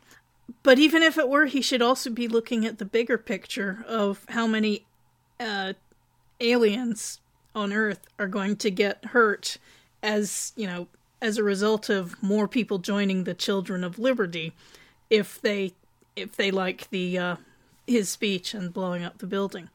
But 0.63 0.79
even 0.79 1.03
if 1.03 1.17
it 1.17 1.29
were, 1.29 1.45
he 1.45 1.61
should 1.61 1.81
also 1.81 2.09
be 2.09 2.27
looking 2.27 2.65
at 2.65 2.77
the 2.77 2.85
bigger 2.85 3.17
picture 3.17 3.83
of 3.87 4.25
how 4.29 4.47
many 4.47 4.85
uh, 5.39 5.73
aliens 6.39 7.19
on 7.53 7.71
Earth 7.71 8.07
are 8.19 8.27
going 8.27 8.55
to 8.57 8.71
get 8.71 9.03
hurt 9.05 9.57
as, 10.03 10.53
you 10.55 10.67
know, 10.67 10.87
as 11.21 11.37
a 11.37 11.43
result 11.43 11.89
of 11.89 12.21
more 12.21 12.47
people 12.47 12.77
joining 12.77 13.23
the 13.23 13.33
Children 13.33 13.83
of 13.83 13.97
Liberty 13.97 14.53
if 15.09 15.41
they 15.41 15.73
if 16.15 16.35
they 16.35 16.51
like 16.51 16.89
the 16.89 17.17
uh, 17.17 17.35
his 17.87 18.09
speech 18.09 18.53
and 18.53 18.73
blowing 18.73 19.03
up 19.03 19.17
the 19.17 19.27
building. 19.27 19.69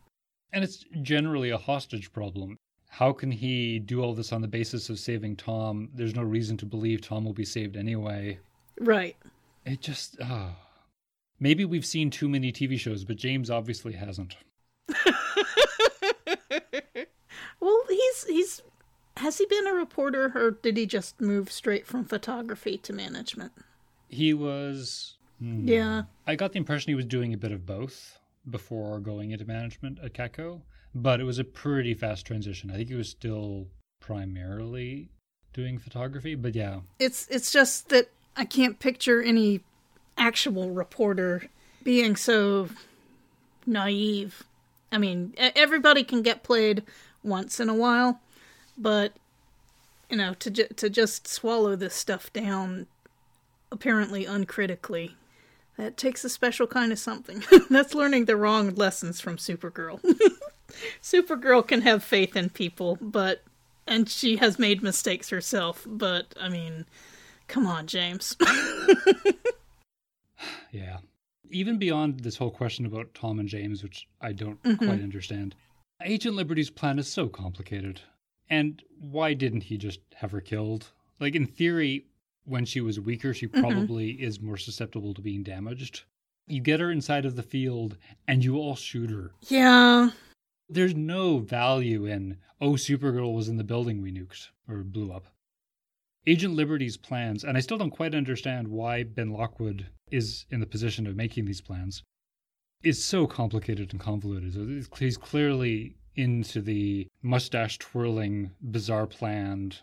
And 0.53 0.65
it's 0.65 0.85
generally 1.03 1.51
a 1.51 1.59
hostage 1.59 2.13
problem. 2.13 2.57
How 2.89 3.13
can 3.13 3.31
he 3.31 3.79
do 3.79 4.03
all 4.03 4.15
this 4.15 4.33
on 4.33 4.43
the 4.43 4.49
basis 4.49 4.91
of 4.91 4.99
saving 4.99 5.37
Tom? 5.37 5.89
There's 5.95 6.15
no 6.15 6.23
reason 6.23 6.57
to 6.59 6.67
believe 6.67 7.01
Tom 7.01 7.25
will 7.25 7.33
be 7.33 7.45
saved 7.45 7.77
anyway. 7.77 8.39
Right. 8.81 9.17
It 9.65 9.81
just, 9.81 10.17
ah. 10.23 10.57
Maybe 11.39 11.65
we've 11.65 11.87
seen 11.87 12.11
too 12.11 12.29
many 12.29 12.53
TV 12.53 12.79
shows, 12.79 13.05
but 13.05 13.17
James 13.17 13.49
obviously 13.49 13.93
hasn't. 13.93 14.37
Well, 18.41 18.47
he's 18.47 18.57
he's 18.59 18.63
has 19.17 19.39
he 19.39 19.47
been 19.47 19.67
a 19.67 19.75
reporter 19.75 20.33
or 20.35 20.53
did 20.53 20.77
he 20.77 20.87
just 20.87 21.21
move 21.21 21.51
straight 21.53 21.87
from 21.87 22.05
photography 22.05 22.79
to 22.79 22.93
management? 22.93 23.53
He 24.09 24.33
was. 24.33 25.17
hmm, 25.39 25.69
Yeah. 25.69 26.03
I 26.27 26.37
got 26.37 26.53
the 26.53 26.59
impression 26.59 26.91
he 26.91 26.95
was 26.95 27.05
doing 27.07 27.33
a 27.35 27.39
bit 27.39 27.53
of 27.53 27.67
both 27.67 28.19
before 28.49 28.99
going 29.01 29.31
into 29.33 29.45
management 29.45 29.99
at 30.03 30.15
Catco, 30.15 30.63
but 30.95 31.21
it 31.21 31.25
was 31.25 31.39
a 31.39 31.45
pretty 31.45 31.93
fast 31.95 32.25
transition. 32.27 32.71
I 32.71 32.77
think 32.77 32.89
he 32.89 32.95
was 32.95 33.11
still 33.11 33.67
primarily 34.01 35.11
doing 35.53 35.79
photography, 35.79 36.35
but 36.35 36.55
yeah, 36.55 36.81
It's 36.99 37.27
it's 37.29 37.51
just 37.53 37.89
that 37.91 38.09
I 38.37 38.45
can't 38.45 38.79
picture 38.79 39.21
any 39.23 39.61
actual 40.17 40.71
reporter 40.71 41.45
being 41.83 42.17
so 42.17 42.69
naive. 43.67 44.45
I 44.93 44.99
mean, 44.99 45.35
e- 45.37 45.51
everybody 45.57 46.05
can 46.05 46.23
get 46.23 46.43
played 46.43 46.83
once 47.23 47.61
in 47.61 47.69
a 47.69 47.75
while, 47.75 48.21
but 48.81 49.13
you 50.09 50.17
know, 50.17 50.35
to 50.35 50.51
ju- 50.51 50.69
to 50.77 50.91
just 50.91 51.29
swallow 51.29 51.77
this 51.77 51.95
stuff 51.95 52.33
down 52.33 52.87
apparently 53.71 54.25
uncritically, 54.27 55.15
that 55.77 55.97
takes 55.97 56.25
a 56.25 56.29
special 56.29 56.67
kind 56.67 56.91
of 56.93 56.99
something. 56.99 57.45
That's 57.71 57.95
learning 57.95 58.25
the 58.25 58.37
wrong 58.37 58.75
lessons 58.75 59.21
from 59.21 59.37
Supergirl. 59.37 60.01
Supergirl 61.03 61.67
can 61.67 61.83
have 61.83 62.03
faith 62.03 62.35
in 62.37 62.51
people, 62.51 62.99
but 63.01 63.43
and 63.87 64.09
she 64.09 64.37
has 64.37 64.59
made 64.59 64.83
mistakes 64.83 65.31
herself, 65.31 65.85
but 65.89 66.35
I 66.41 66.49
mean, 66.49 66.87
come 67.49 67.67
on, 67.67 67.87
James. 67.87 68.37
yeah. 70.73 70.99
Even 71.51 71.79
beyond 71.79 72.21
this 72.21 72.37
whole 72.37 72.51
question 72.51 72.87
about 72.87 73.13
Tom 73.15 73.41
and 73.41 73.49
James, 73.49 73.83
which 73.83 74.07
I 74.21 74.33
don't 74.33 74.63
Mhm. 74.63 74.79
quite 74.79 75.03
understand, 75.03 75.57
Agent 76.03 76.37
Liberty's 76.37 76.71
plan 76.71 76.99
is 76.99 77.09
so 77.09 77.29
complicated. 77.29 78.01
And 78.51 78.83
why 78.99 79.33
didn't 79.35 79.63
he 79.65 79.79
just 79.79 80.01
have 80.17 80.33
her 80.33 80.41
killed? 80.41 80.91
Like, 81.21 81.35
in 81.37 81.47
theory, 81.47 82.07
when 82.45 82.65
she 82.65 82.81
was 82.81 82.99
weaker, 82.99 83.33
she 83.33 83.47
Mhm. 83.47 83.61
probably 83.61 84.11
is 84.21 84.41
more 84.41 84.57
susceptible 84.57 85.15
to 85.15 85.23
being 85.23 85.43
damaged. 85.45 86.03
You 86.49 86.61
get 86.61 86.81
her 86.81 86.91
inside 86.91 87.25
of 87.25 87.37
the 87.37 87.43
field 87.45 87.97
and 88.27 88.45
you 88.45 88.57
all 88.57 88.75
shoot 88.75 89.11
her. 89.11 89.33
yeah, 89.49 90.11
There's 90.69 90.95
no 90.95 91.39
value 91.39 92.07
in, 92.07 92.39
oh, 92.61 92.73
Supergirl 92.73 93.35
was 93.35 93.49
in 93.49 93.57
the 93.57 93.65
building 93.65 94.01
we 94.03 94.13
nuked 94.13 94.51
or 94.69 94.85
blew 94.85 95.11
up. 95.13 95.27
Agent 96.27 96.55
Liberty's 96.55 96.97
plans, 96.97 97.43
and 97.43 97.57
I 97.57 97.61
still 97.61 97.79
don't 97.79 97.91
quite 97.91 98.15
understand 98.15 98.69
why 98.69 99.03
Ben 99.03 99.31
Lockwood 99.31 99.87
is 100.13 100.47
in 100.51 100.61
the 100.61 100.67
position 100.67 101.07
of 101.09 101.17
making 101.17 101.45
these 101.47 101.61
plans, 101.61 102.03
is 102.85 103.03
so 103.05 103.27
complicated 103.27 103.91
and 103.93 104.01
convoluted. 104.01 104.87
He's 104.99 105.17
clearly 105.17 105.97
into 106.21 106.61
the 106.61 107.09
mustache 107.23 107.79
twirling, 107.79 108.51
bizarre 108.61 109.07
planned 109.07 109.79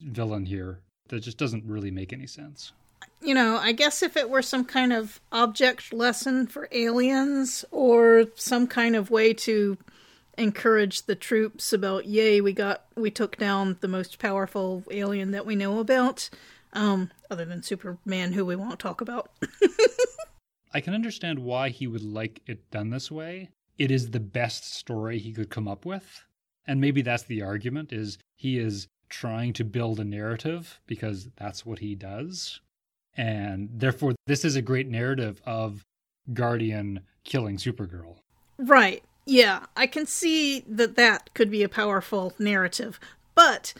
villain 0.00 0.46
here 0.46 0.80
that 1.08 1.20
just 1.20 1.38
doesn't 1.38 1.64
really 1.64 1.90
make 1.90 2.12
any 2.12 2.26
sense. 2.26 2.72
you 3.20 3.34
know, 3.34 3.56
I 3.56 3.72
guess 3.72 4.02
if 4.02 4.16
it 4.16 4.30
were 4.30 4.42
some 4.42 4.64
kind 4.64 4.92
of 4.92 5.20
object 5.30 5.92
lesson 5.92 6.46
for 6.46 6.68
aliens 6.72 7.64
or 7.70 8.24
some 8.34 8.66
kind 8.66 8.96
of 8.96 9.10
way 9.10 9.34
to 9.34 9.76
encourage 10.38 11.02
the 11.02 11.14
troops 11.14 11.74
about 11.74 12.06
yay 12.06 12.40
we 12.40 12.54
got 12.54 12.86
we 12.96 13.10
took 13.10 13.36
down 13.36 13.76
the 13.80 13.86
most 13.86 14.18
powerful 14.18 14.82
alien 14.90 15.30
that 15.32 15.44
we 15.44 15.54
know 15.54 15.78
about 15.78 16.30
um 16.72 17.10
other 17.30 17.44
than 17.44 17.62
superman 17.62 18.32
who 18.32 18.42
we 18.42 18.56
won't 18.56 18.78
talk 18.78 19.02
about 19.02 19.30
I 20.74 20.80
can 20.80 20.94
understand 20.94 21.40
why 21.40 21.68
he 21.68 21.86
would 21.86 22.02
like 22.02 22.40
it 22.46 22.70
done 22.70 22.90
this 22.90 23.10
way. 23.10 23.50
It 23.78 23.90
is 23.90 24.10
the 24.10 24.20
best 24.20 24.72
story 24.74 25.18
he 25.18 25.32
could 25.32 25.50
come 25.50 25.68
up 25.68 25.84
with. 25.84 26.24
And 26.66 26.80
maybe 26.80 27.02
that's 27.02 27.24
the 27.24 27.42
argument 27.42 27.92
is 27.92 28.18
he 28.36 28.58
is 28.58 28.86
trying 29.08 29.52
to 29.54 29.64
build 29.64 30.00
a 30.00 30.04
narrative 30.04 30.80
because 30.86 31.28
that's 31.36 31.66
what 31.66 31.80
he 31.80 31.94
does. 31.94 32.60
And 33.16 33.68
therefore 33.72 34.14
this 34.26 34.44
is 34.44 34.56
a 34.56 34.62
great 34.62 34.88
narrative 34.88 35.42
of 35.44 35.84
Guardian 36.32 37.00
killing 37.24 37.56
Supergirl. 37.56 38.16
Right. 38.58 39.02
Yeah, 39.24 39.66
I 39.76 39.86
can 39.86 40.06
see 40.06 40.60
that 40.68 40.96
that 40.96 41.32
could 41.34 41.50
be 41.50 41.62
a 41.62 41.68
powerful 41.68 42.34
narrative. 42.38 42.98
But 43.34 43.74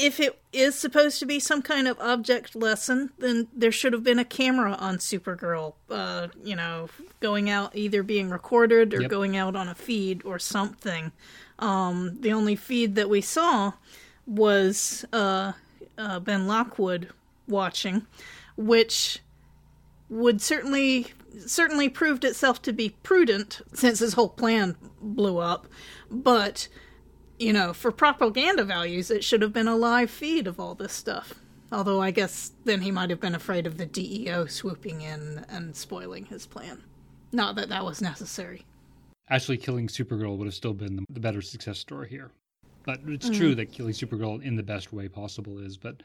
if 0.00 0.18
it 0.18 0.40
is 0.52 0.74
supposed 0.74 1.18
to 1.20 1.26
be 1.26 1.38
some 1.38 1.60
kind 1.60 1.86
of 1.86 1.98
object 2.00 2.56
lesson, 2.56 3.10
then 3.18 3.48
there 3.54 3.70
should 3.70 3.92
have 3.92 4.02
been 4.02 4.18
a 4.18 4.24
camera 4.24 4.72
on 4.72 4.96
Supergirl, 4.96 5.74
uh, 5.90 6.28
you 6.42 6.56
know, 6.56 6.88
going 7.20 7.50
out, 7.50 7.76
either 7.76 8.02
being 8.02 8.30
recorded 8.30 8.94
or 8.94 9.02
Yep. 9.02 9.10
going 9.10 9.36
out 9.36 9.54
on 9.54 9.68
a 9.68 9.74
feed 9.74 10.22
or 10.24 10.38
something. 10.38 11.12
Um, 11.58 12.16
the 12.20 12.32
only 12.32 12.56
feed 12.56 12.94
that 12.94 13.10
we 13.10 13.20
saw 13.20 13.72
was 14.26 15.04
uh, 15.12 15.52
uh, 15.98 16.20
Ben 16.20 16.46
Lockwood 16.46 17.10
watching, 17.46 18.06
which 18.56 19.18
would 20.08 20.40
certainly 20.40 21.08
certainly 21.46 21.88
proved 21.88 22.24
itself 22.24 22.60
to 22.60 22.72
be 22.72 22.88
prudent 23.04 23.60
since 23.72 24.00
his 24.00 24.14
whole 24.14 24.28
plan 24.30 24.74
blew 25.00 25.38
up 25.38 25.68
but 26.10 26.66
you 27.40 27.52
know 27.52 27.72
for 27.72 27.90
propaganda 27.90 28.64
values 28.64 29.10
it 29.10 29.24
should 29.24 29.42
have 29.42 29.52
been 29.52 29.68
a 29.68 29.76
live 29.76 30.10
feed 30.10 30.46
of 30.46 30.60
all 30.60 30.74
this 30.74 30.92
stuff 30.92 31.34
although 31.72 32.00
i 32.00 32.10
guess 32.10 32.52
then 32.64 32.80
he 32.80 32.90
might 32.90 33.10
have 33.10 33.20
been 33.20 33.34
afraid 33.34 33.66
of 33.66 33.78
the 33.78 33.86
deo 33.86 34.46
swooping 34.46 35.00
in 35.00 35.44
and 35.48 35.74
spoiling 35.74 36.26
his 36.26 36.46
plan 36.46 36.82
not 37.32 37.56
that 37.56 37.68
that 37.68 37.84
was 37.84 38.00
necessary 38.00 38.64
Actually 39.30 39.58
killing 39.58 39.86
Supergirl 39.86 40.36
would 40.36 40.46
have 40.46 40.54
still 40.54 40.74
been 40.74 41.06
the, 41.08 41.20
better 41.20 41.40
success 41.40 41.78
story 41.78 42.08
here. 42.08 42.32
But 42.82 43.00
it's 43.06 43.30
mm. 43.30 43.36
true 43.36 43.54
that 43.54 43.70
killing 43.70 43.92
Supergirl 43.92 44.42
in 44.42 44.56
the 44.56 44.62
best 44.62 44.92
way 44.92 45.08
possible 45.08 45.60
is, 45.60 45.76
but 45.76 46.02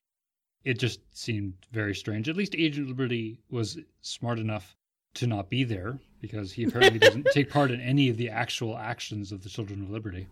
it 0.64 0.78
just 0.78 1.00
seemed 1.12 1.54
very 1.72 1.96
strange. 1.96 2.30
At 2.30 2.36
least 2.36 2.56
Agent 2.56 2.88
Liberty 2.88 3.40
was 3.50 3.80
smart 4.02 4.38
enough 4.38 4.76
to 5.16 5.26
not 5.26 5.50
be 5.50 5.64
there 5.64 5.98
because 6.22 6.52
he 6.52 6.66
apparently 6.66 7.00
doesn't 7.08 7.26
take 7.32 7.50
part 7.50 7.72
in 7.72 7.82
any 7.82 8.10
of 8.10 8.18
the 8.18 8.30
actual 8.30 8.78
actions 8.78 9.32
of 9.32 9.42
the 9.42 9.50
Children 9.50 9.82
of 9.82 9.90
Liberty. 9.90 10.28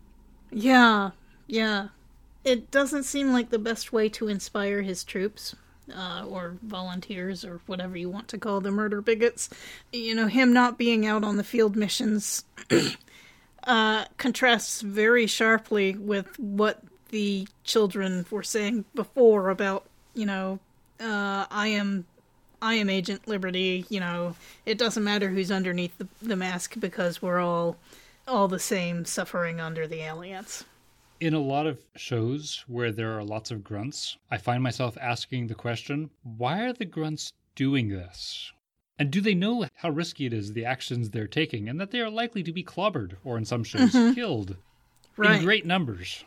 Yeah 0.54 1.12
yeah. 1.48 1.89
It 2.44 2.72
doesn't 2.72 3.04
seem 3.04 3.32
like 3.32 3.50
the 3.50 3.60
best 3.60 3.94
way 3.94 4.10
to 4.10 4.28
inspire 4.28 4.82
his 4.82 5.04
troops 5.04 5.56
uh, 5.96 6.26
or 6.28 6.58
volunteers 6.62 7.46
or 7.46 7.62
whatever 7.68 7.98
you 7.98 8.10
want 8.10 8.28
to 8.30 8.38
call 8.38 8.60
the 8.60 8.72
murder 8.72 9.02
bigots. 9.02 9.50
You 9.92 10.16
know 10.16 10.28
him 10.28 10.52
not 10.52 10.78
being 10.78 11.06
out 11.06 11.24
on 11.24 11.38
the 11.38 11.44
field 11.44 11.76
missions 11.76 12.44
uh, 13.63 14.06
contrasts 14.18 14.82
very 14.82 15.28
sharply 15.28 15.96
with 15.96 16.38
what 16.39 16.82
the 17.10 17.48
children 17.63 18.26
were 18.32 18.44
saying 18.44 18.86
before 18.96 19.50
about 19.52 19.86
you 20.16 20.26
know 20.26 20.58
uh, 21.00 21.46
i 21.52 21.68
am 21.68 22.04
i 22.60 22.74
am 22.74 22.89
agent 22.89 23.28
liberty 23.28 23.86
you 23.89 24.00
know. 24.00 24.36
It 24.66 24.78
doesn't 24.78 25.04
matter 25.04 25.30
who's 25.30 25.52
underneath 25.52 25.98
the, 25.98 26.08
the 26.22 26.36
mask 26.36 26.80
because 26.80 27.22
we're 27.22 27.39
all 27.39 27.78
all 28.28 28.48
the 28.48 28.60
same 28.60 29.06
suffering 29.06 29.60
under 29.60 29.88
the 29.88 30.02
aliens 30.02 30.64
In 31.20 31.34
a 31.34 31.40
lot 31.40 31.68
of 31.68 31.80
shows 31.96 32.64
where 32.68 32.92
there 32.92 33.18
are 33.18 33.24
lots 33.24 33.52
of 33.52 33.64
grunts, 33.64 34.18
I 34.32 34.38
find 34.38 34.62
myself 34.64 34.98
asking 35.00 35.48
the 35.48 35.56
question 35.56 36.10
why 36.24 36.62
are 36.62 36.74
the 36.74 36.86
grunts 36.86 37.34
doing 37.56 37.90
this? 37.90 38.52
And 39.00 39.10
do 39.12 39.22
they 39.22 39.34
know 39.34 39.68
how 39.76 39.90
risky 39.90 40.26
it 40.26 40.34
is, 40.34 40.54
the 40.54 40.66
actions 40.66 41.10
they're 41.10 41.28
taking, 41.28 41.68
and 41.68 41.80
that 41.80 41.92
they 41.92 42.00
are 42.00 42.10
likely 42.10 42.44
to 42.44 42.54
be 42.54 42.64
clobbered 42.64 43.16
or, 43.24 43.38
in 43.38 43.46
some 43.46 43.64
shows, 43.64 43.92
mm-hmm. 43.92 44.14
killed 44.14 44.56
right 45.18 45.40
in 45.40 45.46
great 45.46 45.66
numbers? 45.66 46.24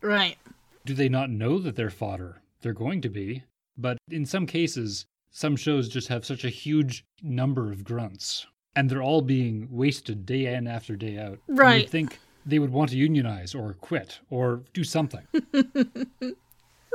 right 0.00 0.38
Do 0.84 0.94
they 0.94 1.08
not 1.08 1.30
know 1.30 1.58
that 1.58 1.74
they're 1.74 1.90
fodder? 1.90 2.40
They're 2.62 2.72
going 2.72 3.00
to 3.02 3.08
be. 3.08 3.42
But 3.76 3.98
in 4.08 4.24
some 4.24 4.46
cases, 4.46 5.04
some 5.30 5.56
shows 5.56 5.88
just 5.88 6.08
have 6.08 6.24
such 6.24 6.44
a 6.44 6.48
huge 6.48 7.04
number 7.22 7.70
of 7.72 7.84
grunts, 7.84 8.46
and 8.76 8.90
they're 8.90 9.02
all 9.02 9.22
being 9.22 9.68
wasted 9.70 10.26
day 10.26 10.54
in 10.54 10.68
after 10.68 10.94
day 10.94 11.18
out. 11.18 11.38
And 11.48 11.58
Right. 11.58 11.80
You'd 11.80 11.90
think 11.90 12.20
they 12.44 12.60
would 12.60 12.70
want 12.70 12.90
to 12.90 12.96
unionize 12.96 13.54
or 13.54 13.72
quit 13.74 14.20
or 14.30 14.60
do 14.72 14.84
something. 14.84 15.26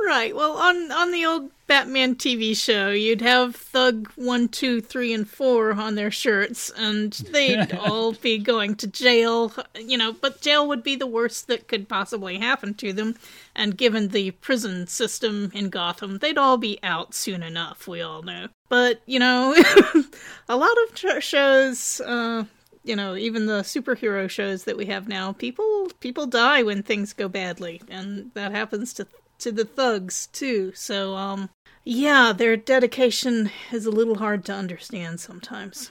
Right. 0.04 0.34
Well, 0.34 0.56
on 0.56 0.90
on 0.90 1.12
the 1.12 1.24
old 1.24 1.50
Batman 1.68 2.16
TV 2.16 2.56
show, 2.56 2.90
you'd 2.90 3.20
have 3.20 3.54
Thug 3.54 4.08
one, 4.16 4.48
two, 4.48 4.80
three, 4.80 5.12
and 5.12 5.28
four 5.28 5.72
on 5.72 5.94
their 5.94 6.10
shirts, 6.10 6.70
and 6.76 7.12
they'd 7.12 7.72
all 7.78 8.12
be 8.12 8.38
going 8.38 8.74
to 8.76 8.86
jail. 8.86 9.52
You 9.78 9.96
know, 9.96 10.12
but 10.12 10.40
jail 10.40 10.66
would 10.66 10.82
be 10.82 10.96
the 10.96 11.06
worst 11.06 11.46
that 11.46 11.68
could 11.68 11.88
possibly 11.88 12.38
happen 12.38 12.74
to 12.74 12.92
them. 12.92 13.14
And 13.54 13.76
given 13.76 14.08
the 14.08 14.32
prison 14.32 14.86
system 14.86 15.52
in 15.54 15.68
Gotham, 15.70 16.18
they'd 16.18 16.38
all 16.38 16.58
be 16.58 16.78
out 16.82 17.14
soon 17.14 17.42
enough. 17.42 17.86
We 17.86 18.02
all 18.02 18.22
know. 18.22 18.48
But 18.68 19.02
you 19.06 19.20
know, 19.20 19.54
a 20.48 20.56
lot 20.56 20.76
of 20.84 20.94
tr- 20.94 21.20
shows. 21.20 22.00
Uh, 22.00 22.44
you 22.84 22.96
know, 22.96 23.14
even 23.14 23.46
the 23.46 23.62
superhero 23.62 24.28
shows 24.28 24.64
that 24.64 24.76
we 24.76 24.86
have 24.86 25.06
now, 25.06 25.32
people 25.32 25.90
people 26.00 26.26
die 26.26 26.64
when 26.64 26.82
things 26.82 27.12
go 27.12 27.28
badly, 27.28 27.80
and 27.88 28.32
that 28.34 28.50
happens 28.50 28.92
to 28.94 29.06
to 29.42 29.52
the 29.52 29.64
thugs 29.64 30.28
too. 30.32 30.72
So, 30.74 31.14
um, 31.14 31.50
yeah, 31.84 32.32
their 32.32 32.56
dedication 32.56 33.50
is 33.70 33.86
a 33.86 33.90
little 33.90 34.16
hard 34.16 34.44
to 34.46 34.52
understand 34.52 35.20
sometimes. 35.20 35.90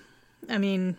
I 0.49 0.57
mean, 0.57 0.97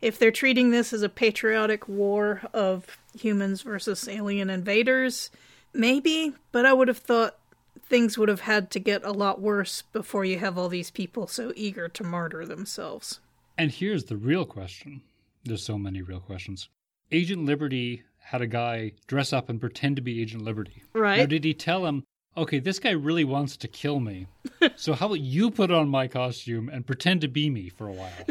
if 0.00 0.18
they're 0.18 0.30
treating 0.30 0.70
this 0.70 0.92
as 0.92 1.02
a 1.02 1.08
patriotic 1.08 1.88
war 1.88 2.42
of 2.54 2.98
humans 3.14 3.62
versus 3.62 4.08
alien 4.08 4.48
invaders, 4.48 5.30
Maybe, 5.72 6.32
but 6.52 6.66
I 6.66 6.72
would 6.72 6.88
have 6.88 6.98
thought 6.98 7.38
things 7.82 8.18
would 8.18 8.28
have 8.28 8.40
had 8.40 8.70
to 8.72 8.80
get 8.80 9.04
a 9.04 9.12
lot 9.12 9.40
worse 9.40 9.82
before 9.92 10.24
you 10.24 10.38
have 10.38 10.58
all 10.58 10.68
these 10.68 10.90
people 10.90 11.26
so 11.26 11.52
eager 11.56 11.88
to 11.88 12.04
martyr 12.04 12.44
themselves. 12.44 13.20
And 13.56 13.70
here's 13.70 14.04
the 14.04 14.16
real 14.16 14.44
question. 14.44 15.02
There's 15.44 15.62
so 15.62 15.78
many 15.78 16.02
real 16.02 16.20
questions. 16.20 16.68
Agent 17.12 17.44
Liberty 17.44 18.02
had 18.20 18.42
a 18.42 18.46
guy 18.46 18.92
dress 19.06 19.32
up 19.32 19.48
and 19.48 19.60
pretend 19.60 19.96
to 19.96 20.02
be 20.02 20.20
Agent 20.20 20.44
Liberty. 20.44 20.82
Right. 20.92 21.18
Now, 21.18 21.26
did 21.26 21.44
he 21.44 21.54
tell 21.54 21.86
him, 21.86 22.04
okay, 22.36 22.58
this 22.58 22.78
guy 22.78 22.90
really 22.90 23.24
wants 23.24 23.56
to 23.58 23.68
kill 23.68 24.00
me. 24.00 24.26
so 24.76 24.92
how 24.92 25.06
about 25.06 25.20
you 25.20 25.50
put 25.50 25.70
on 25.70 25.88
my 25.88 26.06
costume 26.06 26.68
and 26.68 26.86
pretend 26.86 27.20
to 27.22 27.28
be 27.28 27.50
me 27.50 27.68
for 27.68 27.88
a 27.88 27.92
while? 27.92 28.26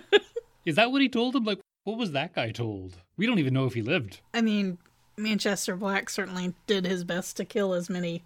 Is 0.64 0.76
that 0.76 0.92
what 0.92 1.02
he 1.02 1.08
told 1.08 1.36
him? 1.36 1.44
Like, 1.44 1.58
what 1.84 1.98
was 1.98 2.12
that 2.12 2.34
guy 2.34 2.50
told? 2.50 2.96
We 3.16 3.26
don't 3.26 3.38
even 3.38 3.54
know 3.54 3.66
if 3.66 3.74
he 3.74 3.82
lived. 3.82 4.20
I 4.32 4.40
mean, 4.40 4.78
Manchester 5.16 5.76
Black 5.76 6.08
certainly 6.08 6.54
did 6.66 6.86
his 6.86 7.04
best 7.04 7.36
to 7.36 7.44
kill 7.44 7.74
as 7.74 7.90
many 7.90 8.22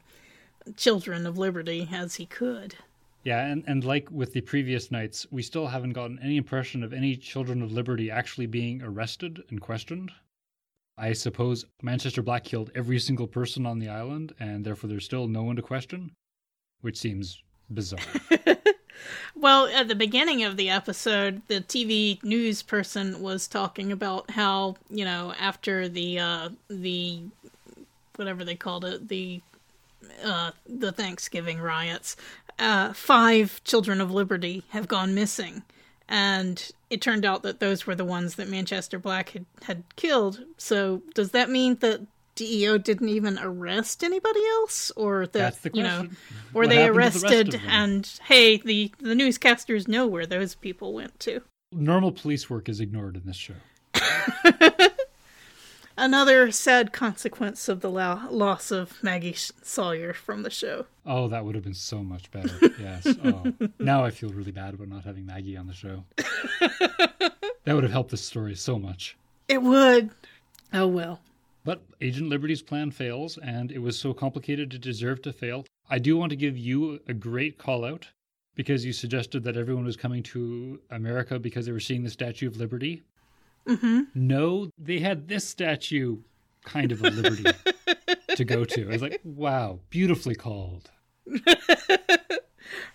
children 0.77 1.27
of 1.27 1.39
liberty 1.39 1.89
as 1.93 2.17
he 2.17 2.27
could. 2.27 2.77
Yeah, 3.25 3.45
and, 3.45 3.65
and 3.67 3.85
like 3.85 4.09
with 4.11 4.33
the 4.33 4.43
previous 4.43 4.91
nights, 4.91 5.27
we 5.31 5.43
still 5.43 5.67
haven't 5.67 5.95
gotten 5.95 6.21
any 6.23 6.37
impression 6.37 6.85
of 6.85 6.93
any 6.93 7.17
children 7.17 7.63
of 7.63 7.73
liberty 7.73 8.11
actually 8.11 8.47
being 8.47 8.83
arrested 8.83 9.43
and 9.51 9.61
questioned. 9.61 10.13
I 10.99 11.13
suppose 11.13 11.65
Manchester 11.83 12.23
Black 12.23 12.45
killed 12.45 12.71
every 12.75 12.99
single 12.99 13.27
person 13.27 13.67
on 13.67 13.79
the 13.79 13.89
island, 13.89 14.35
and 14.41 14.65
therefore 14.65 14.89
there's 14.89 15.05
still 15.05 15.29
no 15.29 15.43
one 15.43 15.57
to 15.57 15.63
question, 15.63 16.13
which 16.81 16.97
seems 16.97 17.43
bizarre. 17.71 18.01
Well, 19.35 19.67
at 19.67 19.89
the 19.89 19.95
beginning 19.95 20.45
of 20.45 20.57
the 20.57 20.71
episode, 20.71 21.43
the 21.49 21.61
TV 21.61 22.23
news 22.25 22.63
person 22.63 23.21
was 23.21 23.47
talking 23.47 23.93
about 23.93 24.31
how 24.31 24.77
you 24.89 25.05
know 25.05 25.35
after 25.39 25.89
the 25.89 26.19
uh, 26.19 26.49
the 26.69 27.21
whatever 28.17 28.45
they 28.45 28.55
called 28.55 28.85
it 28.85 29.09
the 29.09 29.43
uh, 30.25 30.53
the 30.67 30.93
Thanksgiving 30.93 31.61
riots, 31.61 32.17
uh, 32.59 32.93
five 32.93 33.63
children 33.65 34.01
of 34.01 34.11
liberty 34.11 34.63
have 34.71 34.89
gone 34.89 35.15
missing, 35.15 35.63
and 36.09 36.71
it 36.91 37.01
turned 37.01 37.25
out 37.25 37.43
that 37.43 37.61
those 37.61 37.87
were 37.87 37.95
the 37.95 38.05
ones 38.05 38.37
that 38.37 38.49
Manchester 38.49 38.99
Black 38.99 39.31
had 39.31 39.47
had 39.63 39.83
killed. 39.97 40.45
So 40.57 41.03
does 41.15 41.33
that 41.33 41.51
mean 41.51 41.77
that 41.77 42.01
DEO 42.37 42.79
didn't 42.79 43.09
even 43.09 43.39
arrest 43.39 44.05
anybody 44.05 44.45
else, 44.61 44.93
or 44.97 45.27
that 45.27 45.33
That's 45.33 45.59
the 45.59 45.71
you 45.75 45.83
know, 45.83 46.09
or 46.55 46.63
What 46.63 46.69
they 46.69 46.77
to 46.77 46.83
the 46.83 46.91
arrested 46.91 47.61
and 47.67 48.09
hey, 48.25 48.59
the 48.59 48.93
the 48.99 49.15
newscasters 49.15 49.89
know 49.89 50.07
where 50.07 50.27
those 50.27 50.55
people 50.55 50.93
went 50.93 51.19
to. 51.21 51.43
Normal 51.73 52.13
police 52.13 52.49
work 52.49 52.69
is 52.69 52.81
ignored 52.81 53.17
in 53.17 53.23
this 53.25 53.37
show. 53.37 53.55
Another 55.99 56.51
sad 56.53 56.93
consequence 56.93 57.69
of 57.69 57.81
the 57.81 57.91
lo- 57.91 58.21
loss 58.31 58.71
of 58.71 59.03
Maggie 59.03 59.33
Sawyer 59.35 60.13
from 60.13 60.43
the 60.43 60.51
show. 60.51 60.87
Oh, 61.07 61.27
that 61.29 61.45
would 61.45 61.55
have 61.55 61.65
been 61.65 61.73
so 61.73 62.03
much 62.03 62.31
better. 62.31 62.59
Yes. 62.79 63.07
Oh. 63.25 63.53
now 63.79 64.05
I 64.05 64.11
feel 64.11 64.29
really 64.31 64.53
bad 64.53 64.75
about 64.75 64.89
not 64.89 65.05
having 65.05 65.25
Maggie 65.27 65.57
on 65.57 65.67
the 65.67 65.73
show. 65.73 66.05
that 66.17 67.75
would 67.75 67.83
have 67.83 67.93
helped 67.93 68.11
the 68.11 68.17
story 68.17 68.55
so 68.55 68.79
much. 68.79 69.17
It 69.49 69.63
would. 69.63 70.11
Oh 70.73 70.87
well. 70.87 71.21
But 71.65 71.83
Agent 72.01 72.29
Liberty's 72.29 72.63
plan 72.63 72.91
fails, 72.91 73.39
and 73.39 73.73
it 73.73 73.79
was 73.79 73.99
so 73.99 74.13
complicated 74.15 74.75
it 74.75 74.81
deserved 74.81 75.25
to 75.25 75.33
fail. 75.33 75.65
I 75.89 75.99
do 75.99 76.17
want 76.17 76.31
to 76.31 76.37
give 76.37 76.57
you 76.57 77.01
a 77.09 77.15
great 77.15 77.59
call 77.59 77.85
out 77.85 78.09
because 78.55 78.85
you 78.85 78.93
suggested 78.93 79.43
that 79.45 79.57
everyone 79.57 79.85
was 79.85 79.97
coming 79.97 80.23
to 80.25 80.81
America 80.91 81.39
because 81.39 81.67
they 81.67 81.73
were 81.73 81.81
seeing 81.81 82.05
the 82.05 82.11
Statue 82.11 82.47
of 82.47 82.57
Liberty. 82.57 83.03
Mm-hmm. 83.67 84.01
No, 84.15 84.71
they 84.79 84.99
had 85.01 85.29
this 85.29 85.47
statue 85.47 86.19
kind 86.65 86.93
of 86.93 87.03
a 87.03 87.11
liberty 87.11 87.45
to 88.37 88.45
go 88.45 88.65
to. 88.65 88.87
I 88.89 88.93
was 88.93 89.03
like, 89.03 89.21
wow, 89.25 89.79
beautifully 89.91 90.35
called. 90.35 90.91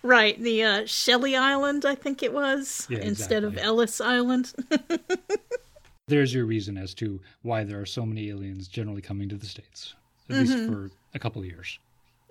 Right, 0.02 0.38
the 0.40 0.62
uh, 0.64 0.86
Shelley 0.86 1.36
Island, 1.36 1.84
I 1.84 1.94
think 1.94 2.22
it 2.22 2.32
was, 2.32 2.86
Yeah, 2.90 2.98
instead 2.98 3.44
of. 3.44 3.56
Ellis 3.56 4.00
Island. 4.00 4.52
There's 6.08 6.34
your 6.34 6.44
reason 6.44 6.76
as 6.76 6.92
to 6.94 7.20
why 7.42 7.64
there 7.64 7.80
are 7.80 7.86
so 7.86 8.04
many 8.04 8.28
aliens 8.28 8.68
generally 8.68 9.00
coming 9.00 9.28
to 9.28 9.36
the 9.36 9.46
States, 9.46 9.94
at 10.28 10.36
least 10.36 10.66
for 10.66 10.90
a 11.14 11.18
couple 11.18 11.40
of 11.40 11.46
years. 11.46 11.78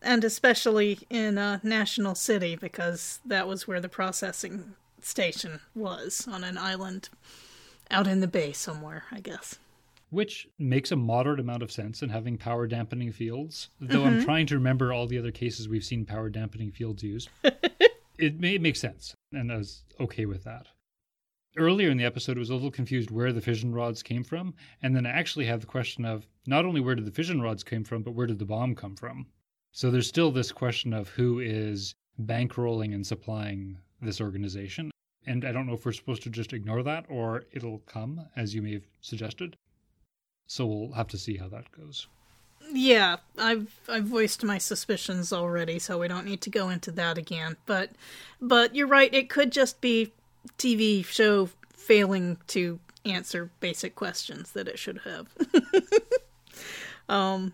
and 0.04 0.24
especially 0.24 1.00
in 1.10 1.38
uh, 1.38 1.60
National 1.64 2.14
City, 2.14 2.56
because 2.56 3.22
that 3.26 3.48
was 3.48 3.68
where 3.68 3.80
the 3.80 3.90
processing 3.90 4.76
station 5.02 5.62
was, 5.74 6.28
on 6.30 6.44
an 6.44 6.58
island 6.58 7.10
out 7.92 8.08
in 8.08 8.20
the 8.20 8.28
bay 8.28 8.52
somewhere, 8.52 9.04
I 9.12 9.20
guess. 9.20 9.60
which 10.10 10.48
makes 10.60 10.92
a 10.92 10.96
moderate 10.96 11.40
amount 11.40 11.64
of 11.64 11.72
sense 11.72 12.02
in 12.04 12.10
having 12.10 12.38
power 12.38 12.68
dampening 12.68 13.12
fields. 13.14 13.70
Though 13.80 14.04
I'm 14.04 14.16
mm-hmm. 14.16 14.26
trying 14.26 14.46
to 14.48 14.56
remember 14.56 14.92
all 14.92 15.08
the 15.08 15.18
other 15.18 15.32
cases 15.32 15.70
we've 15.70 15.86
seen 15.86 16.06
power 16.06 16.30
dampening 16.30 16.72
fields 16.72 17.02
used. 17.02 17.30
it 18.18 18.40
may 18.40 18.58
make 18.58 18.76
sense, 18.76 19.16
and 19.32 19.52
I 19.52 19.58
was 19.58 19.84
okay 20.00 20.26
with 20.26 20.44
that. 20.44 20.68
Earlier 21.58 21.90
in 21.90 21.98
the 21.98 22.06
episode, 22.06 22.38
I 22.38 22.40
was 22.40 22.50
a 22.50 22.54
little 22.54 22.72
confused 22.72 23.12
where 23.12 23.34
the 23.34 23.42
fission 23.42 23.74
rods 23.74 24.04
came 24.04 24.24
from, 24.24 24.54
and 24.82 24.96
then 24.96 25.06
I 25.06 25.12
actually 25.12 25.46
have 25.46 25.62
the 25.62 25.68
question 25.68 26.06
of 26.06 26.28
not 26.46 26.66
only 26.66 26.80
where 26.80 26.96
did 26.96 27.06
the 27.06 27.12
fission 27.12 27.42
rods 27.42 27.64
come 27.64 27.84
from, 27.84 28.04
but 28.04 28.14
where 28.14 28.28
did 28.28 28.40
the 28.40 28.46
bomb 28.46 28.76
come 28.76 28.96
from? 28.96 29.28
So 29.74 29.92
there's 29.92 30.08
still 30.08 30.32
this 30.32 30.52
question 30.52 30.94
of 30.94 31.10
who 31.10 31.40
is 31.40 31.94
bankrolling 32.22 32.94
and 32.94 33.06
supplying 33.06 33.78
this 34.02 34.22
organization. 34.22 34.91
And 35.26 35.46
I 35.46 35.52
don't 35.52 35.68
know 35.68 35.74
if 35.74 35.86
we're 35.86 35.92
supposed 35.92 36.24
to 36.24 36.30
just 36.30 36.54
ignore 36.54 36.84
that 36.84 37.06
or 37.08 37.44
it'll 37.52 37.80
come, 37.86 38.28
as 38.36 38.56
you 38.56 38.62
may 38.62 38.74
have 38.74 38.88
suggested. 39.02 39.56
So 40.48 40.66
we'll 40.66 40.94
have 40.94 41.08
to 41.10 41.18
see 41.18 41.38
how 41.38 41.48
that 41.50 41.72
goes. 41.72 42.08
Yeah, 42.74 43.18
I've 43.38 43.80
I've 43.90 44.06
voiced 44.06 44.44
my 44.44 44.58
suspicions 44.58 45.34
already, 45.34 45.80
so 45.80 46.00
we 46.00 46.08
don't 46.08 46.26
need 46.26 46.42
to 46.42 46.50
go 46.50 46.70
into 46.70 46.92
that 46.92 47.18
again. 47.18 47.58
But 47.66 47.92
but 48.42 48.76
you're 48.76 48.88
right, 48.88 49.14
it 49.14 49.30
could 49.30 49.52
just 49.52 49.82
be 49.82 50.14
TV 50.58 51.04
show 51.06 51.50
failing 51.74 52.38
to 52.48 52.80
answer 53.04 53.50
basic 53.60 53.96
questions 53.96 54.52
that 54.52 54.68
it 54.68 54.80
should 54.80 55.00
have. 55.00 55.28
um 57.10 57.54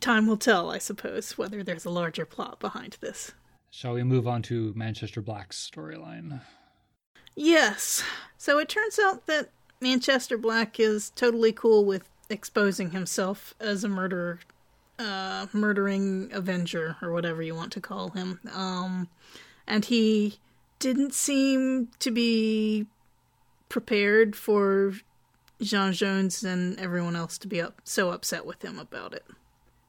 time 0.00 0.26
will 0.26 0.36
tell, 0.36 0.70
I 0.70 0.78
suppose, 0.78 1.36
whether 1.36 1.62
there's 1.62 1.84
a 1.84 1.90
larger 1.90 2.24
plot 2.24 2.60
behind 2.60 2.96
this. 3.00 3.32
Shall 3.70 3.94
we 3.94 4.04
move 4.04 4.28
on 4.28 4.42
to 4.42 4.72
Manchester 4.76 5.20
Black's 5.20 5.68
storyline? 5.68 6.40
Yes. 7.36 8.02
So 8.38 8.58
it 8.58 8.68
turns 8.68 8.98
out 8.98 9.26
that 9.26 9.50
Manchester 9.80 10.38
Black 10.38 10.78
is 10.78 11.10
totally 11.10 11.52
cool 11.52 11.84
with 11.84 12.08
exposing 12.30 12.90
himself 12.90 13.54
as 13.60 13.84
a 13.84 13.88
murderer, 13.88 14.40
uh, 14.98 15.46
murdering 15.52 16.30
Avenger, 16.32 16.96
or 17.02 17.12
whatever 17.12 17.42
you 17.42 17.54
want 17.54 17.72
to 17.72 17.80
call 17.80 18.10
him. 18.10 18.40
Um, 18.52 19.08
and 19.66 19.84
he 19.84 20.38
didn't 20.78 21.14
seem 21.14 21.88
to 21.98 22.10
be 22.10 22.86
prepared 23.68 24.36
for 24.36 24.94
Jean 25.60 25.92
Jones 25.92 26.44
and 26.44 26.78
everyone 26.78 27.16
else 27.16 27.38
to 27.38 27.48
be 27.48 27.60
up, 27.60 27.80
so 27.84 28.10
upset 28.10 28.44
with 28.46 28.62
him 28.62 28.78
about 28.78 29.12
it. 29.14 29.24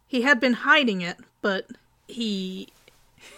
He 0.07 0.21
had 0.21 0.39
been 0.39 0.53
hiding 0.53 1.01
it, 1.01 1.17
but 1.41 1.69
he 2.07 2.69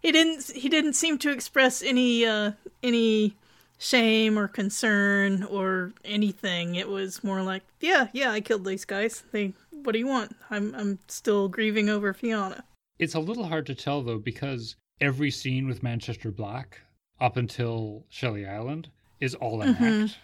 he 0.00 0.12
didn't 0.12 0.50
he 0.50 0.68
didn't 0.68 0.94
seem 0.94 1.18
to 1.18 1.30
express 1.30 1.82
any 1.82 2.24
uh 2.24 2.52
any 2.82 3.36
shame 3.78 4.38
or 4.38 4.48
concern 4.48 5.42
or 5.44 5.92
anything. 6.04 6.74
It 6.74 6.88
was 6.88 7.22
more 7.22 7.42
like 7.42 7.62
yeah 7.80 8.08
yeah 8.12 8.30
i 8.32 8.40
killed 8.40 8.64
these 8.64 8.84
guys. 8.84 9.24
They 9.32 9.52
what 9.70 9.92
do 9.92 9.98
you 9.98 10.06
want? 10.06 10.34
I'm 10.50 10.74
i'm 10.74 10.98
still 11.08 11.48
grieving 11.48 11.88
over 11.88 12.12
fiona. 12.12 12.64
It's 12.98 13.14
a 13.14 13.20
little 13.20 13.44
hard 13.44 13.66
to 13.66 13.74
tell, 13.74 14.02
though, 14.02 14.18
because 14.18 14.76
every 15.00 15.30
scene 15.30 15.66
with 15.66 15.82
Manchester 15.82 16.30
Black 16.30 16.80
up 17.20 17.36
until 17.36 18.06
Shelley 18.08 18.46
Island 18.46 18.88
is 19.20 19.34
all 19.34 19.60
an 19.60 19.74
mm-hmm. 19.74 20.04
act. 20.04 20.18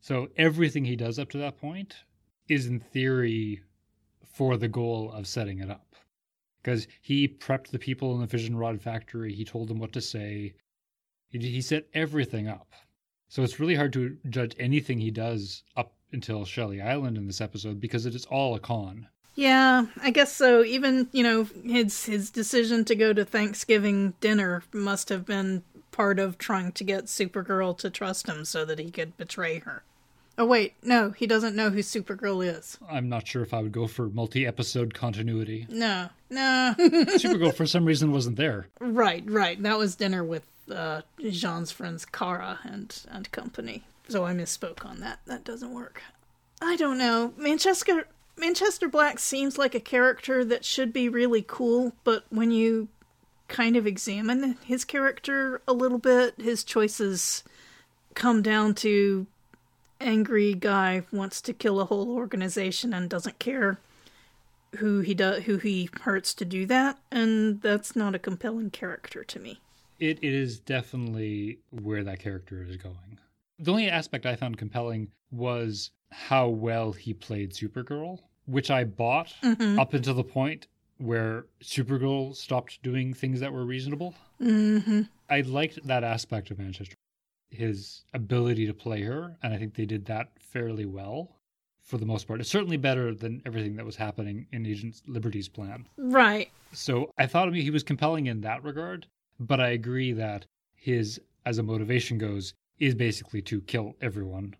So 0.00 0.28
everything 0.36 0.84
he 0.84 0.96
does 0.96 1.18
up 1.18 1.30
to 1.30 1.38
that 1.38 1.60
point 1.60 1.94
is, 2.48 2.66
in 2.66 2.80
theory, 2.80 3.62
for 4.22 4.56
the 4.56 4.68
goal 4.68 5.10
of 5.12 5.26
setting 5.26 5.60
it 5.60 5.70
up. 5.70 5.94
Because 6.62 6.86
he 7.00 7.26
prepped 7.26 7.68
the 7.68 7.78
people 7.78 8.14
in 8.14 8.20
the 8.20 8.26
fission 8.26 8.56
rod 8.56 8.80
factory, 8.82 9.34
he 9.34 9.44
told 9.44 9.68
them 9.68 9.78
what 9.78 9.92
to 9.94 10.00
say, 10.00 10.54
he, 11.28 11.38
he 11.38 11.62
set 11.62 11.86
everything 11.94 12.48
up. 12.48 12.72
So 13.30 13.42
it's 13.42 13.58
really 13.60 13.76
hard 13.76 13.92
to 13.94 14.18
judge 14.28 14.54
anything 14.58 14.98
he 14.98 15.10
does 15.10 15.62
up 15.76 15.92
until 16.12 16.44
Shelley 16.44 16.82
Island 16.82 17.16
in 17.16 17.26
this 17.28 17.40
episode 17.40 17.80
because 17.80 18.04
it 18.04 18.14
is 18.14 18.26
all 18.26 18.54
a 18.56 18.60
con. 18.60 19.06
yeah 19.36 19.86
i 20.02 20.10
guess 20.10 20.32
so 20.34 20.64
even 20.64 21.08
you 21.12 21.22
know 21.22 21.46
his 21.64 22.04
his 22.06 22.30
decision 22.30 22.84
to 22.84 22.96
go 22.96 23.12
to 23.12 23.24
thanksgiving 23.24 24.12
dinner 24.20 24.64
must 24.72 25.08
have 25.08 25.24
been 25.24 25.62
part 25.92 26.18
of 26.18 26.36
trying 26.36 26.72
to 26.72 26.82
get 26.82 27.04
supergirl 27.04 27.78
to 27.78 27.88
trust 27.88 28.26
him 28.28 28.44
so 28.44 28.64
that 28.64 28.80
he 28.80 28.90
could 28.90 29.16
betray 29.16 29.60
her 29.60 29.84
oh 30.36 30.44
wait 30.44 30.74
no 30.82 31.10
he 31.12 31.26
doesn't 31.28 31.54
know 31.54 31.70
who 31.70 31.78
supergirl 31.78 32.44
is 32.44 32.76
I'm 32.90 33.08
not 33.08 33.28
sure 33.28 33.42
if 33.42 33.54
I 33.54 33.60
would 33.62 33.72
go 33.72 33.86
for 33.86 34.08
multi 34.08 34.44
episode 34.44 34.92
continuity. 34.94 35.66
no 35.70 36.08
no 36.28 36.74
Supergirl, 36.78 37.54
for 37.54 37.66
some 37.66 37.84
reason, 37.84 38.12
wasn't 38.12 38.36
there. 38.36 38.66
Right, 38.80 39.24
right. 39.28 39.60
That 39.62 39.78
was 39.78 39.96
dinner 39.96 40.22
with 40.24 40.44
uh, 40.70 41.02
Jean's 41.18 41.70
friends 41.70 42.04
Kara 42.04 42.58
and 42.64 42.94
and 43.10 43.30
company. 43.32 43.82
So 44.08 44.24
I 44.24 44.32
misspoke 44.32 44.84
on 44.84 45.00
that. 45.00 45.20
That 45.26 45.44
doesn't 45.44 45.72
work. 45.72 46.02
I 46.60 46.76
don't 46.76 46.98
know. 46.98 47.32
Manchester 47.36 48.06
Manchester 48.36 48.88
Black 48.88 49.18
seems 49.18 49.58
like 49.58 49.74
a 49.74 49.80
character 49.80 50.44
that 50.44 50.64
should 50.64 50.92
be 50.92 51.08
really 51.08 51.44
cool, 51.46 51.92
but 52.04 52.24
when 52.30 52.50
you 52.50 52.88
kind 53.48 53.76
of 53.76 53.86
examine 53.86 54.56
his 54.64 54.84
character 54.84 55.60
a 55.66 55.72
little 55.72 55.98
bit, 55.98 56.40
his 56.40 56.64
choices 56.64 57.44
come 58.14 58.42
down 58.42 58.74
to 58.74 59.26
angry 60.00 60.54
guy 60.54 61.02
wants 61.12 61.40
to 61.42 61.52
kill 61.52 61.80
a 61.80 61.84
whole 61.84 62.10
organization 62.10 62.94
and 62.94 63.10
doesn't 63.10 63.38
care 63.38 63.78
who 64.78 65.00
he 65.00 65.14
who 65.44 65.58
he 65.58 65.90
hurts 66.02 66.32
to 66.34 66.44
do 66.44 66.64
that, 66.66 66.98
and 67.10 67.60
that's 67.60 67.96
not 67.96 68.14
a 68.14 68.18
compelling 68.18 68.70
character 68.70 69.24
to 69.24 69.38
me. 69.38 69.60
It, 70.00 70.22
is 70.24 70.58
definitely 70.60 71.58
where 71.70 72.02
that 72.04 72.18
character 72.20 72.62
is 72.62 72.76
going. 72.76 73.18
The 73.58 73.70
only 73.70 73.88
aspect 73.88 74.26
I 74.26 74.36
found 74.36 74.56
compelling 74.58 75.08
was 75.30 75.90
how 76.10 76.48
well 76.48 76.92
he 76.92 77.12
played 77.14 77.52
Supergirl, 77.52 78.18
which 78.46 78.70
I 78.70 78.84
bought 78.84 79.32
Mm-hmm. 79.42 79.78
up 79.78 79.94
until 79.94 80.14
the 80.14 80.24
point 80.24 80.66
where 80.98 81.46
Supergirl 81.62 82.34
stopped 82.34 82.82
doing 82.82 83.14
things 83.14 83.40
that 83.40 83.52
were 83.52 83.64
reasonable. 83.64 84.14
Mm-hmm. 84.40 85.02
I 85.28 85.40
liked 85.42 85.86
that 85.86 86.04
aspect 86.04 86.50
of 86.50 86.58
Manchester, 86.58 86.94
his 87.50 88.02
ability 88.12 88.66
to 88.66 88.74
play 88.74 89.02
her, 89.02 89.36
and 89.42 89.54
I 89.54 89.58
think 89.58 89.74
they 89.74 89.86
did 89.86 90.06
that 90.06 90.28
fairly 90.38 90.86
well 90.86 91.36
for 91.82 91.98
the 91.98 92.06
most 92.06 92.26
part. 92.28 92.40
It's 92.40 92.50
certainly 92.50 92.76
better 92.76 93.14
than 93.14 93.42
everything 93.46 93.76
that 93.76 93.86
was 93.86 93.96
happening 93.96 94.46
in 94.52 94.66
Agent 94.66 95.00
Liberty's 95.06 95.48
plan. 95.48 95.86
Right. 95.96 96.50
So 96.72 97.10
I 97.18 97.26
thought 97.26 97.52
he 97.54 97.70
was 97.70 97.82
compelling 97.82 98.26
in 98.26 98.40
that 98.42 98.62
regard, 98.62 99.06
but 99.40 99.58
I 99.58 99.70
agree 99.70 100.12
that 100.12 100.44
his, 100.74 101.20
as 101.46 101.58
a 101.58 101.62
motivation 101.62 102.18
goes, 102.18 102.52
is 102.78 102.94
basically 102.94 103.42
to 103.42 103.62
kill 103.62 103.96
everyone. 104.00 104.54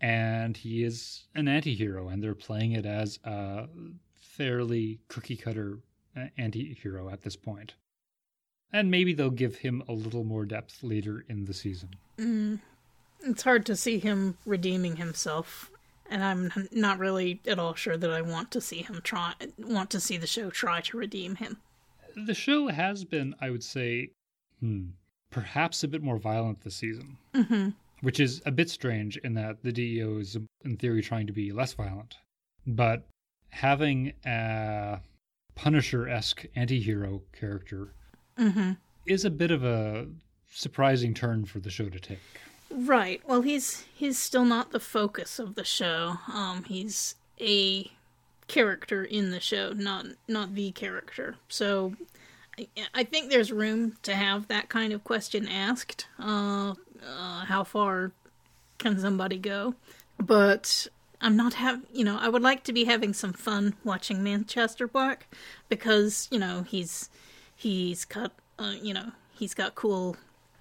And 0.00 0.56
he 0.56 0.82
is 0.84 1.24
an 1.34 1.48
anti 1.48 1.74
hero, 1.74 2.08
and 2.08 2.22
they're 2.22 2.34
playing 2.34 2.72
it 2.72 2.84
as 2.84 3.18
a 3.24 3.68
fairly 4.14 4.98
cookie 5.08 5.36
cutter 5.36 5.78
anti 6.36 6.74
hero 6.74 7.08
at 7.08 7.22
this 7.22 7.36
point. 7.36 7.74
And 8.72 8.90
maybe 8.90 9.14
they'll 9.14 9.30
give 9.30 9.56
him 9.56 9.82
a 9.88 9.92
little 9.92 10.24
more 10.24 10.44
depth 10.44 10.82
later 10.82 11.24
in 11.28 11.44
the 11.44 11.54
season. 11.54 11.90
Mm. 12.18 12.58
It's 13.20 13.42
hard 13.42 13.64
to 13.66 13.76
see 13.76 13.98
him 13.98 14.36
redeeming 14.44 14.96
himself, 14.96 15.70
and 16.10 16.22
I'm 16.22 16.68
not 16.72 16.98
really 16.98 17.40
at 17.46 17.58
all 17.58 17.74
sure 17.74 17.96
that 17.96 18.10
I 18.10 18.20
want 18.20 18.50
to 18.50 18.60
see 18.60 18.82
him 18.82 19.00
try 19.02 19.34
want 19.56 19.90
to 19.90 20.00
see 20.00 20.18
the 20.18 20.26
show 20.26 20.50
try 20.50 20.80
to 20.82 20.96
redeem 20.98 21.36
him. 21.36 21.58
The 22.16 22.34
show 22.34 22.68
has 22.68 23.04
been, 23.04 23.34
I 23.40 23.50
would 23.50 23.64
say, 23.64 24.10
hmm, 24.64 24.84
perhaps 25.30 25.84
a 25.84 25.88
bit 25.88 26.02
more 26.02 26.16
violent 26.18 26.62
this 26.62 26.76
season. 26.76 27.18
Mm-hmm. 27.34 27.70
which 28.00 28.20
is 28.20 28.40
a 28.46 28.50
bit 28.50 28.70
strange 28.70 29.16
in 29.18 29.34
that 29.34 29.62
the 29.62 29.72
DEO 29.72 30.18
is, 30.18 30.36
in 30.64 30.76
theory, 30.76 31.02
trying 31.02 31.26
to 31.26 31.32
be 31.32 31.52
less 31.52 31.72
violent. 31.74 32.16
But 32.66 33.04
having 33.50 34.12
a 34.26 35.00
Punisher 35.54 36.08
esque 36.08 36.46
anti 36.56 36.80
hero 36.80 37.22
character 37.32 37.88
Mm-hmm. 38.38 38.72
is 39.06 39.24
a 39.24 39.30
bit 39.30 39.50
of 39.52 39.62
a 39.64 40.06
surprising 40.50 41.14
turn 41.14 41.44
for 41.44 41.60
the 41.60 41.70
show 41.70 41.88
to 41.88 42.00
take. 42.00 42.18
Right. 42.70 43.20
Well, 43.28 43.42
he's 43.42 43.84
he's 43.94 44.18
still 44.18 44.44
not 44.44 44.72
the 44.72 44.80
focus 44.80 45.38
of 45.38 45.54
the 45.54 45.64
show. 45.64 46.16
Um, 46.32 46.64
he's 46.64 47.14
a 47.40 47.90
character 48.48 49.04
in 49.04 49.30
the 49.30 49.38
show, 49.40 49.72
not 49.72 50.06
not 50.26 50.54
the 50.56 50.72
character. 50.72 51.36
So, 51.48 51.94
I, 52.94 53.04
think 53.04 53.30
there's 53.30 53.50
room 53.50 53.96
to 54.02 54.14
have 54.14 54.48
that 54.48 54.68
kind 54.68 54.92
of 54.92 55.04
question 55.04 55.48
asked. 55.48 56.06
Uh, 56.18 56.74
uh, 57.04 57.44
how 57.44 57.64
far 57.64 58.12
can 58.78 58.98
somebody 58.98 59.38
go? 59.38 59.74
But 60.18 60.86
I'm 61.20 61.36
not 61.36 61.54
have 61.54 61.82
you 61.92 62.04
know 62.04 62.18
I 62.20 62.28
would 62.28 62.42
like 62.42 62.64
to 62.64 62.72
be 62.72 62.84
having 62.84 63.12
some 63.12 63.32
fun 63.32 63.74
watching 63.82 64.22
Manchester 64.22 64.86
Black 64.86 65.26
because 65.68 66.28
you 66.30 66.38
know 66.38 66.62
he's 66.62 67.08
he's 67.56 68.04
got 68.04 68.32
uh, 68.58 68.74
you 68.80 68.94
know 68.94 69.12
he's 69.32 69.54
got 69.54 69.74
cool 69.74 70.16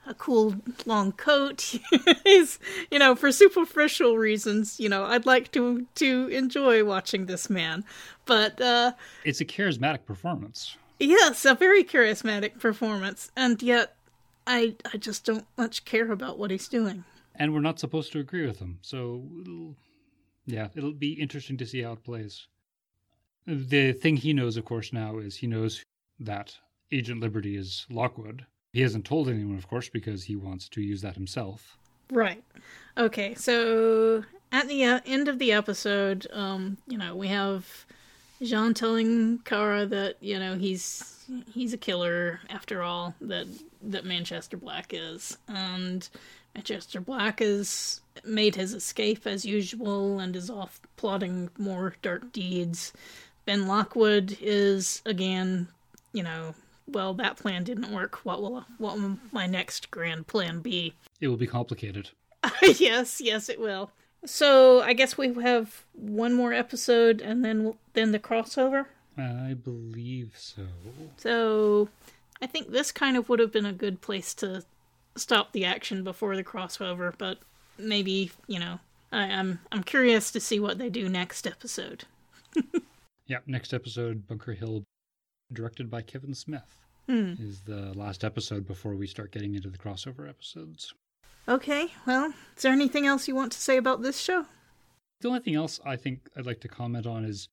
a 0.05 0.13
cool 0.13 0.55
long 0.85 1.11
coat. 1.11 1.61
he's 2.23 2.59
you 2.89 2.99
know 2.99 3.15
for 3.15 3.31
superficial 3.31 4.17
reasons 4.17 4.79
you 4.79 4.89
know 4.89 5.03
I'd 5.03 5.25
like 5.25 5.51
to 5.51 5.85
to 5.95 6.27
enjoy 6.29 6.83
watching 6.83 7.25
this 7.25 7.49
man, 7.49 7.83
but 8.25 8.59
uh, 8.59 8.93
It's 9.23 9.41
a 9.41 9.45
charismatic 9.45 10.05
performance. 10.05 10.77
Yes, 10.99 11.45
a 11.45 11.55
very 11.55 11.83
charismatic 11.83 12.59
performance, 12.59 13.31
and 13.35 13.61
yet 13.61 13.95
I 14.45 14.75
I 14.93 14.97
just 14.97 15.25
don't 15.25 15.45
much 15.57 15.85
care 15.85 16.11
about 16.11 16.37
what 16.37 16.51
he's 16.51 16.67
doing. 16.67 17.03
And 17.35 17.53
we're 17.53 17.61
not 17.61 17.79
supposed 17.79 18.11
to 18.11 18.19
agree 18.19 18.45
with 18.45 18.59
him. 18.59 18.77
So, 18.81 19.23
it'll, 19.41 19.75
yeah, 20.45 20.67
it'll 20.75 20.93
be 20.93 21.13
interesting 21.13 21.57
to 21.57 21.65
see 21.65 21.81
how 21.81 21.93
it 21.93 22.03
plays. 22.03 22.47
The 23.47 23.93
thing 23.93 24.17
he 24.17 24.33
knows, 24.33 24.55
of 24.55 24.65
course, 24.65 24.93
now 24.93 25.17
is 25.17 25.35
he 25.37 25.47
knows 25.47 25.83
that 26.19 26.55
Agent 26.91 27.21
Liberty 27.21 27.57
is 27.57 27.87
Lockwood. 27.89 28.45
He 28.71 28.81
hasn't 28.81 29.05
told 29.05 29.29
anyone, 29.29 29.57
of 29.57 29.67
course, 29.67 29.89
because 29.89 30.23
he 30.23 30.35
wants 30.35 30.69
to 30.69 30.81
use 30.81 31.01
that 31.01 31.15
himself. 31.15 31.77
Right. 32.11 32.43
Okay. 32.97 33.33
So 33.33 34.23
at 34.51 34.67
the 34.67 34.83
end 34.83 35.27
of 35.27 35.39
the 35.39 35.51
episode, 35.51 36.27
um, 36.31 36.77
you 36.87 36.97
know, 36.97 37.15
we 37.15 37.27
have 37.29 37.85
Jean 38.43 38.73
telling 38.73 39.39
Kara 39.39 39.85
that 39.85 40.17
you 40.19 40.37
know 40.37 40.55
he's 40.55 41.25
he's 41.51 41.73
a 41.73 41.77
killer 41.77 42.39
after 42.49 42.81
all. 42.81 43.15
That 43.21 43.47
that 43.81 44.05
Manchester 44.05 44.57
Black 44.57 44.93
is, 44.93 45.37
and 45.47 46.07
Manchester 46.55 47.01
Black 47.01 47.39
has 47.39 48.01
made 48.23 48.55
his 48.55 48.73
escape 48.73 49.25
as 49.25 49.45
usual 49.45 50.19
and 50.19 50.35
is 50.35 50.49
off 50.49 50.79
plotting 50.97 51.49
more 51.57 51.95
dark 52.01 52.31
deeds. 52.31 52.93
Ben 53.45 53.67
Lockwood 53.67 54.37
is 54.41 55.01
again, 55.05 55.67
you 56.11 56.23
know, 56.23 56.55
well 56.87 57.13
that 57.15 57.37
plan 57.37 57.63
didn't 57.63 57.91
work. 57.91 58.25
What 58.25 58.41
will 58.41 58.65
what 58.77 58.97
will 58.97 59.17
my 59.31 59.47
next 59.47 59.89
grand 59.91 60.27
plan 60.27 60.59
be? 60.59 60.93
It 61.19 61.27
will 61.27 61.37
be 61.37 61.47
complicated. 61.47 62.09
yes, 62.61 63.21
yes, 63.21 63.49
it 63.49 63.59
will. 63.59 63.91
So 64.25 64.81
I 64.81 64.93
guess 64.93 65.17
we 65.17 65.33
have 65.41 65.83
one 65.93 66.33
more 66.33 66.53
episode, 66.53 67.21
and 67.21 67.43
then 67.43 67.73
then 67.93 68.11
the 68.11 68.19
crossover. 68.19 68.85
I 69.17 69.53
believe 69.53 70.33
so. 70.37 70.63
So 71.17 71.89
I 72.41 72.47
think 72.47 72.71
this 72.71 72.91
kind 72.91 73.15
of 73.17 73.29
would 73.29 73.39
have 73.39 73.51
been 73.51 73.65
a 73.65 73.73
good 73.73 74.01
place 74.01 74.33
to 74.35 74.63
stop 75.15 75.51
the 75.51 75.65
action 75.65 76.03
before 76.03 76.35
the 76.35 76.43
crossover, 76.43 77.13
but 77.17 77.37
maybe 77.77 78.31
you 78.47 78.59
know 78.59 78.79
I, 79.11 79.23
I'm 79.25 79.59
I'm 79.71 79.83
curious 79.83 80.31
to 80.31 80.39
see 80.39 80.59
what 80.59 80.77
they 80.77 80.89
do 80.89 81.09
next 81.09 81.45
episode. 81.47 82.05
Yeah, 83.25 83.37
next 83.47 83.73
episode, 83.73 84.27
Bunker 84.27 84.51
Hill, 84.51 84.83
directed 85.53 85.89
by 85.89 86.01
Kevin 86.01 86.33
Smith, 86.33 86.77
Hmm. 87.07 87.35
is 87.39 87.61
the 87.61 87.93
last 87.97 88.25
episode 88.25 88.67
before 88.67 88.95
we 88.95 89.07
start 89.07 89.31
getting 89.31 89.55
into 89.55 89.69
the 89.69 89.77
crossover 89.77 90.27
episodes. 90.27 90.93
Okay, 91.47 91.87
well, 92.07 92.33
is 92.55 92.63
there 92.63 92.71
anything 92.71 93.05
else 93.05 93.27
you 93.27 93.35
want 93.35 93.51
to 93.51 93.59
say 93.59 93.75
about 93.75 94.01
this 94.01 94.19
show? 94.19 94.45
The 95.19 95.27
only 95.27 95.41
thing 95.41 95.55
else 95.55 95.79
I 95.85 95.97
think 95.97 96.29
I'd 96.37 96.45
like 96.45 96.61
to 96.61 96.67
comment 96.69 97.05
on 97.05 97.25
is 97.25 97.49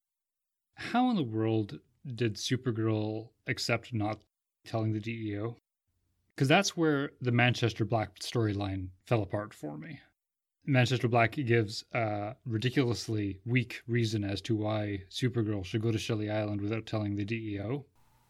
how 0.75 1.11
in 1.11 1.17
the 1.17 1.23
world 1.25 1.81
did 2.15 2.37
Supergirl 2.37 3.29
accept 3.47 3.93
not 3.93 4.21
telling 4.65 4.93
the 4.93 5.01
DEO? 5.01 5.57
Because 6.35 6.49
that's 6.49 6.77
where 6.77 7.11
the 7.21 7.33
Manchester 7.33 7.85
Black 7.85 8.19
storyline 8.21 8.89
fell 9.07 9.23
apart 9.23 9.53
for 9.53 9.77
me. 9.77 10.01
Manchester 10.67 11.09
Black 11.09 11.33
gives 11.33 11.85
a 11.93 12.37
ridiculously 12.47 13.41
weak 13.45 13.83
reason 13.89 14.23
as 14.23 14.41
to 14.43 14.55
why 14.55 15.03
Supergirl 15.11 15.65
should 15.65 15.83
go 15.83 15.91
to 15.91 15.99
Shelley 15.99 16.31
Island 16.31 16.61
without 16.61 16.87
telling 16.87 17.17
the 17.17 17.25
DEO. 17.25 17.85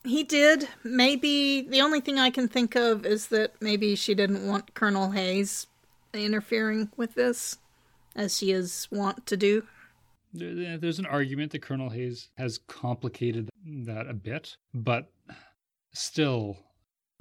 He 0.05 0.25
did. 0.25 0.69
Maybe 0.83 1.63
the 1.63 1.83
only 1.83 2.01
thing 2.01 2.19
I 2.19 2.31
can 2.31 2.49
think 2.49 2.75
of 2.75 3.05
is 3.05 3.29
that 3.29 3.53
maybe 3.61 3.95
she 3.97 4.15
didn't 4.15 4.47
want 4.47 4.75
Colonel 4.75 5.11
Haley 5.11 5.47
interfering 6.15 6.91
with 6.97 7.15
this, 7.15 7.59
as 8.17 8.37
she 8.39 8.51
is 8.51 8.89
wont 8.91 9.27
to 9.27 9.37
do. 9.37 9.63
There's 10.33 10.99
an 10.99 11.07
argument 11.07 11.53
that 11.53 11.63
Colonel 11.63 11.91
Haley 11.91 12.17
has 12.39 12.59
complicated 12.67 13.51
that 13.67 14.09
a 14.09 14.15
bit, 14.15 14.57
but 14.73 15.11
still, 15.93 16.57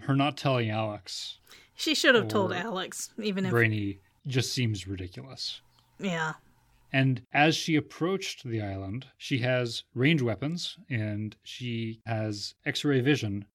her 0.01 0.15
not 0.15 0.37
telling 0.37 0.69
Alex 0.69 1.39
She 1.75 1.95
should 1.95 2.15
have 2.15 2.27
told 2.27 2.53
Alex, 2.53 3.09
even 3.21 3.45
if 3.45 3.51
Brainy 3.51 3.99
just 4.27 4.53
seems 4.53 4.87
ridiculous. 4.87 5.61
yeah. 5.99 6.33
And 6.91 7.21
as 7.33 7.55
she 7.55 7.75
approached 7.75 8.43
the 8.43 8.61
island, 8.61 9.05
she 9.17 9.39
has 9.39 9.83
range 9.93 10.21
weapons 10.21 10.77
and 10.89 11.35
she 11.43 12.01
has 12.05 12.55
x 12.65 12.83
ray 12.83 12.99
vision, 13.01 13.45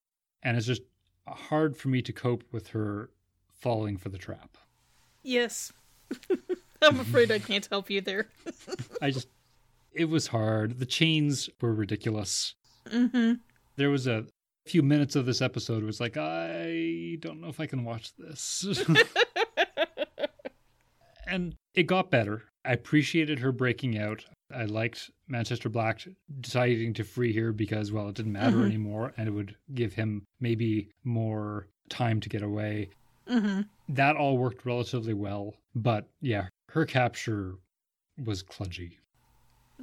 and 0.43 0.57
it's 0.57 0.67
just 0.67 0.83
hard 1.27 1.77
for 1.77 1.89
me 1.89 2.03
to 2.03 2.13
cope 2.13 2.45
with 2.53 2.69
her 2.69 3.11
falling 3.53 3.97
for 3.97 4.09
the 4.09 4.19
trap. 4.19 4.57
Yes. 5.23 5.73
I'm 6.83 7.01
afraid 7.01 7.33
I 7.33 7.39
can't 7.39 7.67
help 7.67 7.91
you 7.91 8.01
there. 8.01 8.29
I 9.03 9.11
just, 9.11 9.29
it 9.93 10.05
was 10.05 10.27
hard. 10.27 10.79
The 10.79 10.87
chains 10.87 11.49
were 11.61 11.75
ridiculous. 11.75 12.55
Mm-hmm. 12.87 13.35
There 13.77 13.91
was 13.91 14.07
a 14.07 14.27
few 14.67 14.83
minutes 14.83 15.17
of 15.17 15.27
this 15.27 15.43
episode 15.43 15.83
was 15.83 16.01
like, 16.01 16.17
I 16.17 17.17
don't 17.21 17.41
know 17.41 17.49
if 17.49 17.61
I 17.61 17.67
can 17.67 17.85
watch 17.85 18.13
this. 18.17 18.67
and 21.27 21.57
it 21.75 21.85
got 21.85 22.11
better. 22.11 22.43
I 22.65 22.73
appreciated 22.73 23.39
her 23.41 23.53
breaking 23.53 23.99
out. 23.99 24.25
I 24.55 24.65
liked 24.65 25.11
Manchester 25.29 25.69
Black 25.69 26.07
deciding 26.41 26.95
to 26.95 27.05
free 27.05 27.35
her 27.35 27.53
because, 27.53 27.91
well, 27.93 28.09
it 28.09 28.15
didn't 28.15 28.33
matter 28.33 28.59
Mhm. 28.59 28.67
anymore 28.67 29.13
and 29.17 29.29
it 29.29 29.33
would 29.33 29.57
give 29.75 29.95
him 29.95 30.23
maybe 30.41 30.89
more 31.03 31.67
time 31.89 32.21
to 32.21 32.29
get 32.29 32.43
away. 32.43 32.91
Mm-hmm. 33.29 33.63
That 33.91 34.17
all 34.17 34.39
worked 34.39 34.65
relatively 34.65 35.15
well. 35.15 35.55
But 35.75 36.07
yeah, 36.21 36.49
her 36.71 36.85
capture 36.87 37.55
was 38.25 38.43
kludgy. 38.43 38.97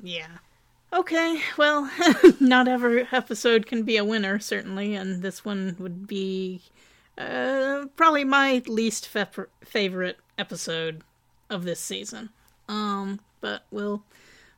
Yeah. 0.01 0.37
Okay, 0.93 1.41
well, 1.57 1.89
not 2.39 2.67
every 2.67 3.07
episode 3.11 3.65
can 3.65 3.83
be 3.83 3.97
a 3.97 4.03
winner, 4.05 4.39
certainly, 4.39 4.93
and 4.95 5.21
this 5.21 5.43
one 5.45 5.75
would 5.79 6.05
be 6.07 6.61
uh, 7.17 7.85
probably 7.95 8.23
my 8.23 8.61
least 8.67 9.07
fe- 9.07 9.25
favorite 9.63 10.17
episode 10.37 11.03
of 11.49 11.63
this 11.63 11.79
season. 11.79 12.29
Um, 12.67 13.19
but 13.41 13.65
we'll 13.71 14.03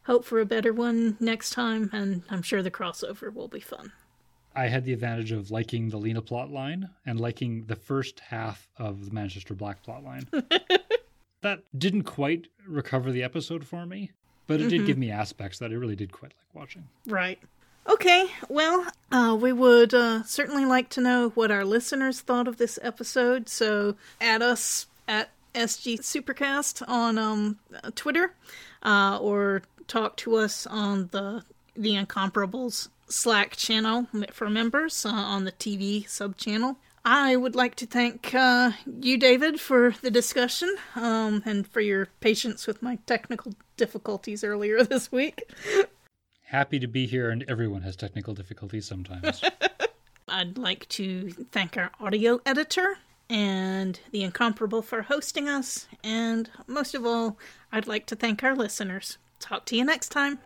hope 0.04 0.26
for 0.26 0.40
a 0.40 0.46
better 0.46 0.74
one 0.74 1.18
next 1.20 1.52
time, 1.52 1.90
and 1.94 2.24
I'm 2.30 2.42
sure 2.42 2.62
the 2.62 2.72
crossover 2.72 3.34
will 3.34 3.48
be 3.48 3.60
fun. 3.60 3.92
I 4.56 4.68
had 4.68 4.86
the 4.86 4.94
advantage 4.94 5.32
of 5.32 5.50
liking 5.50 5.90
the 5.90 5.98
Lena 5.98 6.22
plot 6.22 6.52
line 6.52 6.90
and 7.06 7.20
liking 7.20 7.66
the 7.66 7.76
first 7.76 8.20
half 8.20 8.68
of 8.78 9.06
the 9.06 9.12
Manchester 9.12 9.56
Black 9.56 9.82
plot 9.82 10.04
line. 10.04 10.28
that 11.42 11.64
didn't 11.76 12.04
quite 12.04 12.48
recover 12.68 13.12
the 13.12 13.24
episode 13.24 13.66
for 13.66 13.86
me, 13.86 14.12
but 14.46 14.62
it 14.62 14.70
did 14.70 14.86
give 14.86 14.98
me 14.98 15.10
aspects 15.10 15.58
that 15.60 15.72
I 15.72 15.76
really 15.76 15.96
did 15.96 16.12
quite 16.12 16.34
like 16.38 16.56
watching. 16.56 16.88
Right. 17.08 17.40
Okay, 17.88 18.28
well, 18.48 18.88
uh, 19.12 19.38
we 19.40 19.52
would 19.52 19.94
uh, 19.94 20.24
certainly 20.24 20.66
like 20.66 20.88
to 20.90 21.02
know 21.02 21.30
what 21.30 21.52
our 21.52 21.66
listeners 21.66 22.22
thought 22.22 22.48
of 22.48 22.58
this 22.58 22.80
episode, 22.82 23.50
so 23.50 23.96
add 24.22 24.42
us 24.42 24.88
at 25.08 25.32
SG 25.54 26.00
Supercast 26.00 26.88
on 26.88 27.18
um, 27.18 27.60
Twitter, 27.96 28.34
uh, 28.84 29.18
or 29.22 29.62
talk 29.88 30.18
to 30.18 30.36
us 30.36 30.68
on 30.68 31.10
the 31.12 31.44
the 31.76 31.96
Incomparables 31.96 32.90
Slack 33.08 33.56
channel 33.56 34.08
for 34.32 34.50
members 34.50 35.06
uh, 35.06 35.10
on 35.10 35.46
the 35.46 35.52
TV 35.52 36.08
sub 36.08 36.38
channel. 36.38 36.78
I 37.06 37.36
would 37.36 37.56
like 37.56 37.76
to 37.76 37.86
thank 37.86 38.34
uh, 38.34 38.72
you, 38.86 39.18
David, 39.18 39.60
for 39.60 39.94
the 40.02 40.10
discussion 40.10 40.74
um, 40.96 41.44
and 41.46 41.68
for 41.68 41.82
your 41.82 42.08
patience 42.22 42.66
with 42.66 42.82
my 42.82 42.98
technical 43.06 43.54
difficulties 43.76 44.44
earlier 44.44 44.84
this 44.86 45.12
week. 45.12 45.44
Happy 46.44 46.80
to 46.80 46.88
be 46.88 47.06
here, 47.06 47.30
and 47.30 47.44
everyone 47.50 47.82
has 47.82 47.96
technical 47.96 48.34
difficulties 48.34 48.88
sometimes. 48.88 49.44
I'd 50.28 50.58
like 50.58 50.88
to 50.90 51.32
thank 51.52 51.78
our 51.78 51.92
audio 52.00 52.40
editor 52.46 52.98
and 53.30 54.00
the 54.12 54.24
Incomparable 54.24 54.82
for 54.82 55.04
hosting 55.04 55.48
us, 55.48 55.88
and 56.04 56.50
most 56.68 56.94
of 56.94 57.06
all, 57.06 57.38
I'd 57.72 57.88
like 57.88 58.06
to 58.08 58.16
thank 58.16 58.44
our 58.44 58.56
listeners. 58.56 59.18
Talk 59.40 59.66
to 59.66 59.76
you 59.76 59.84
next 59.84 60.10
time. 60.10 60.40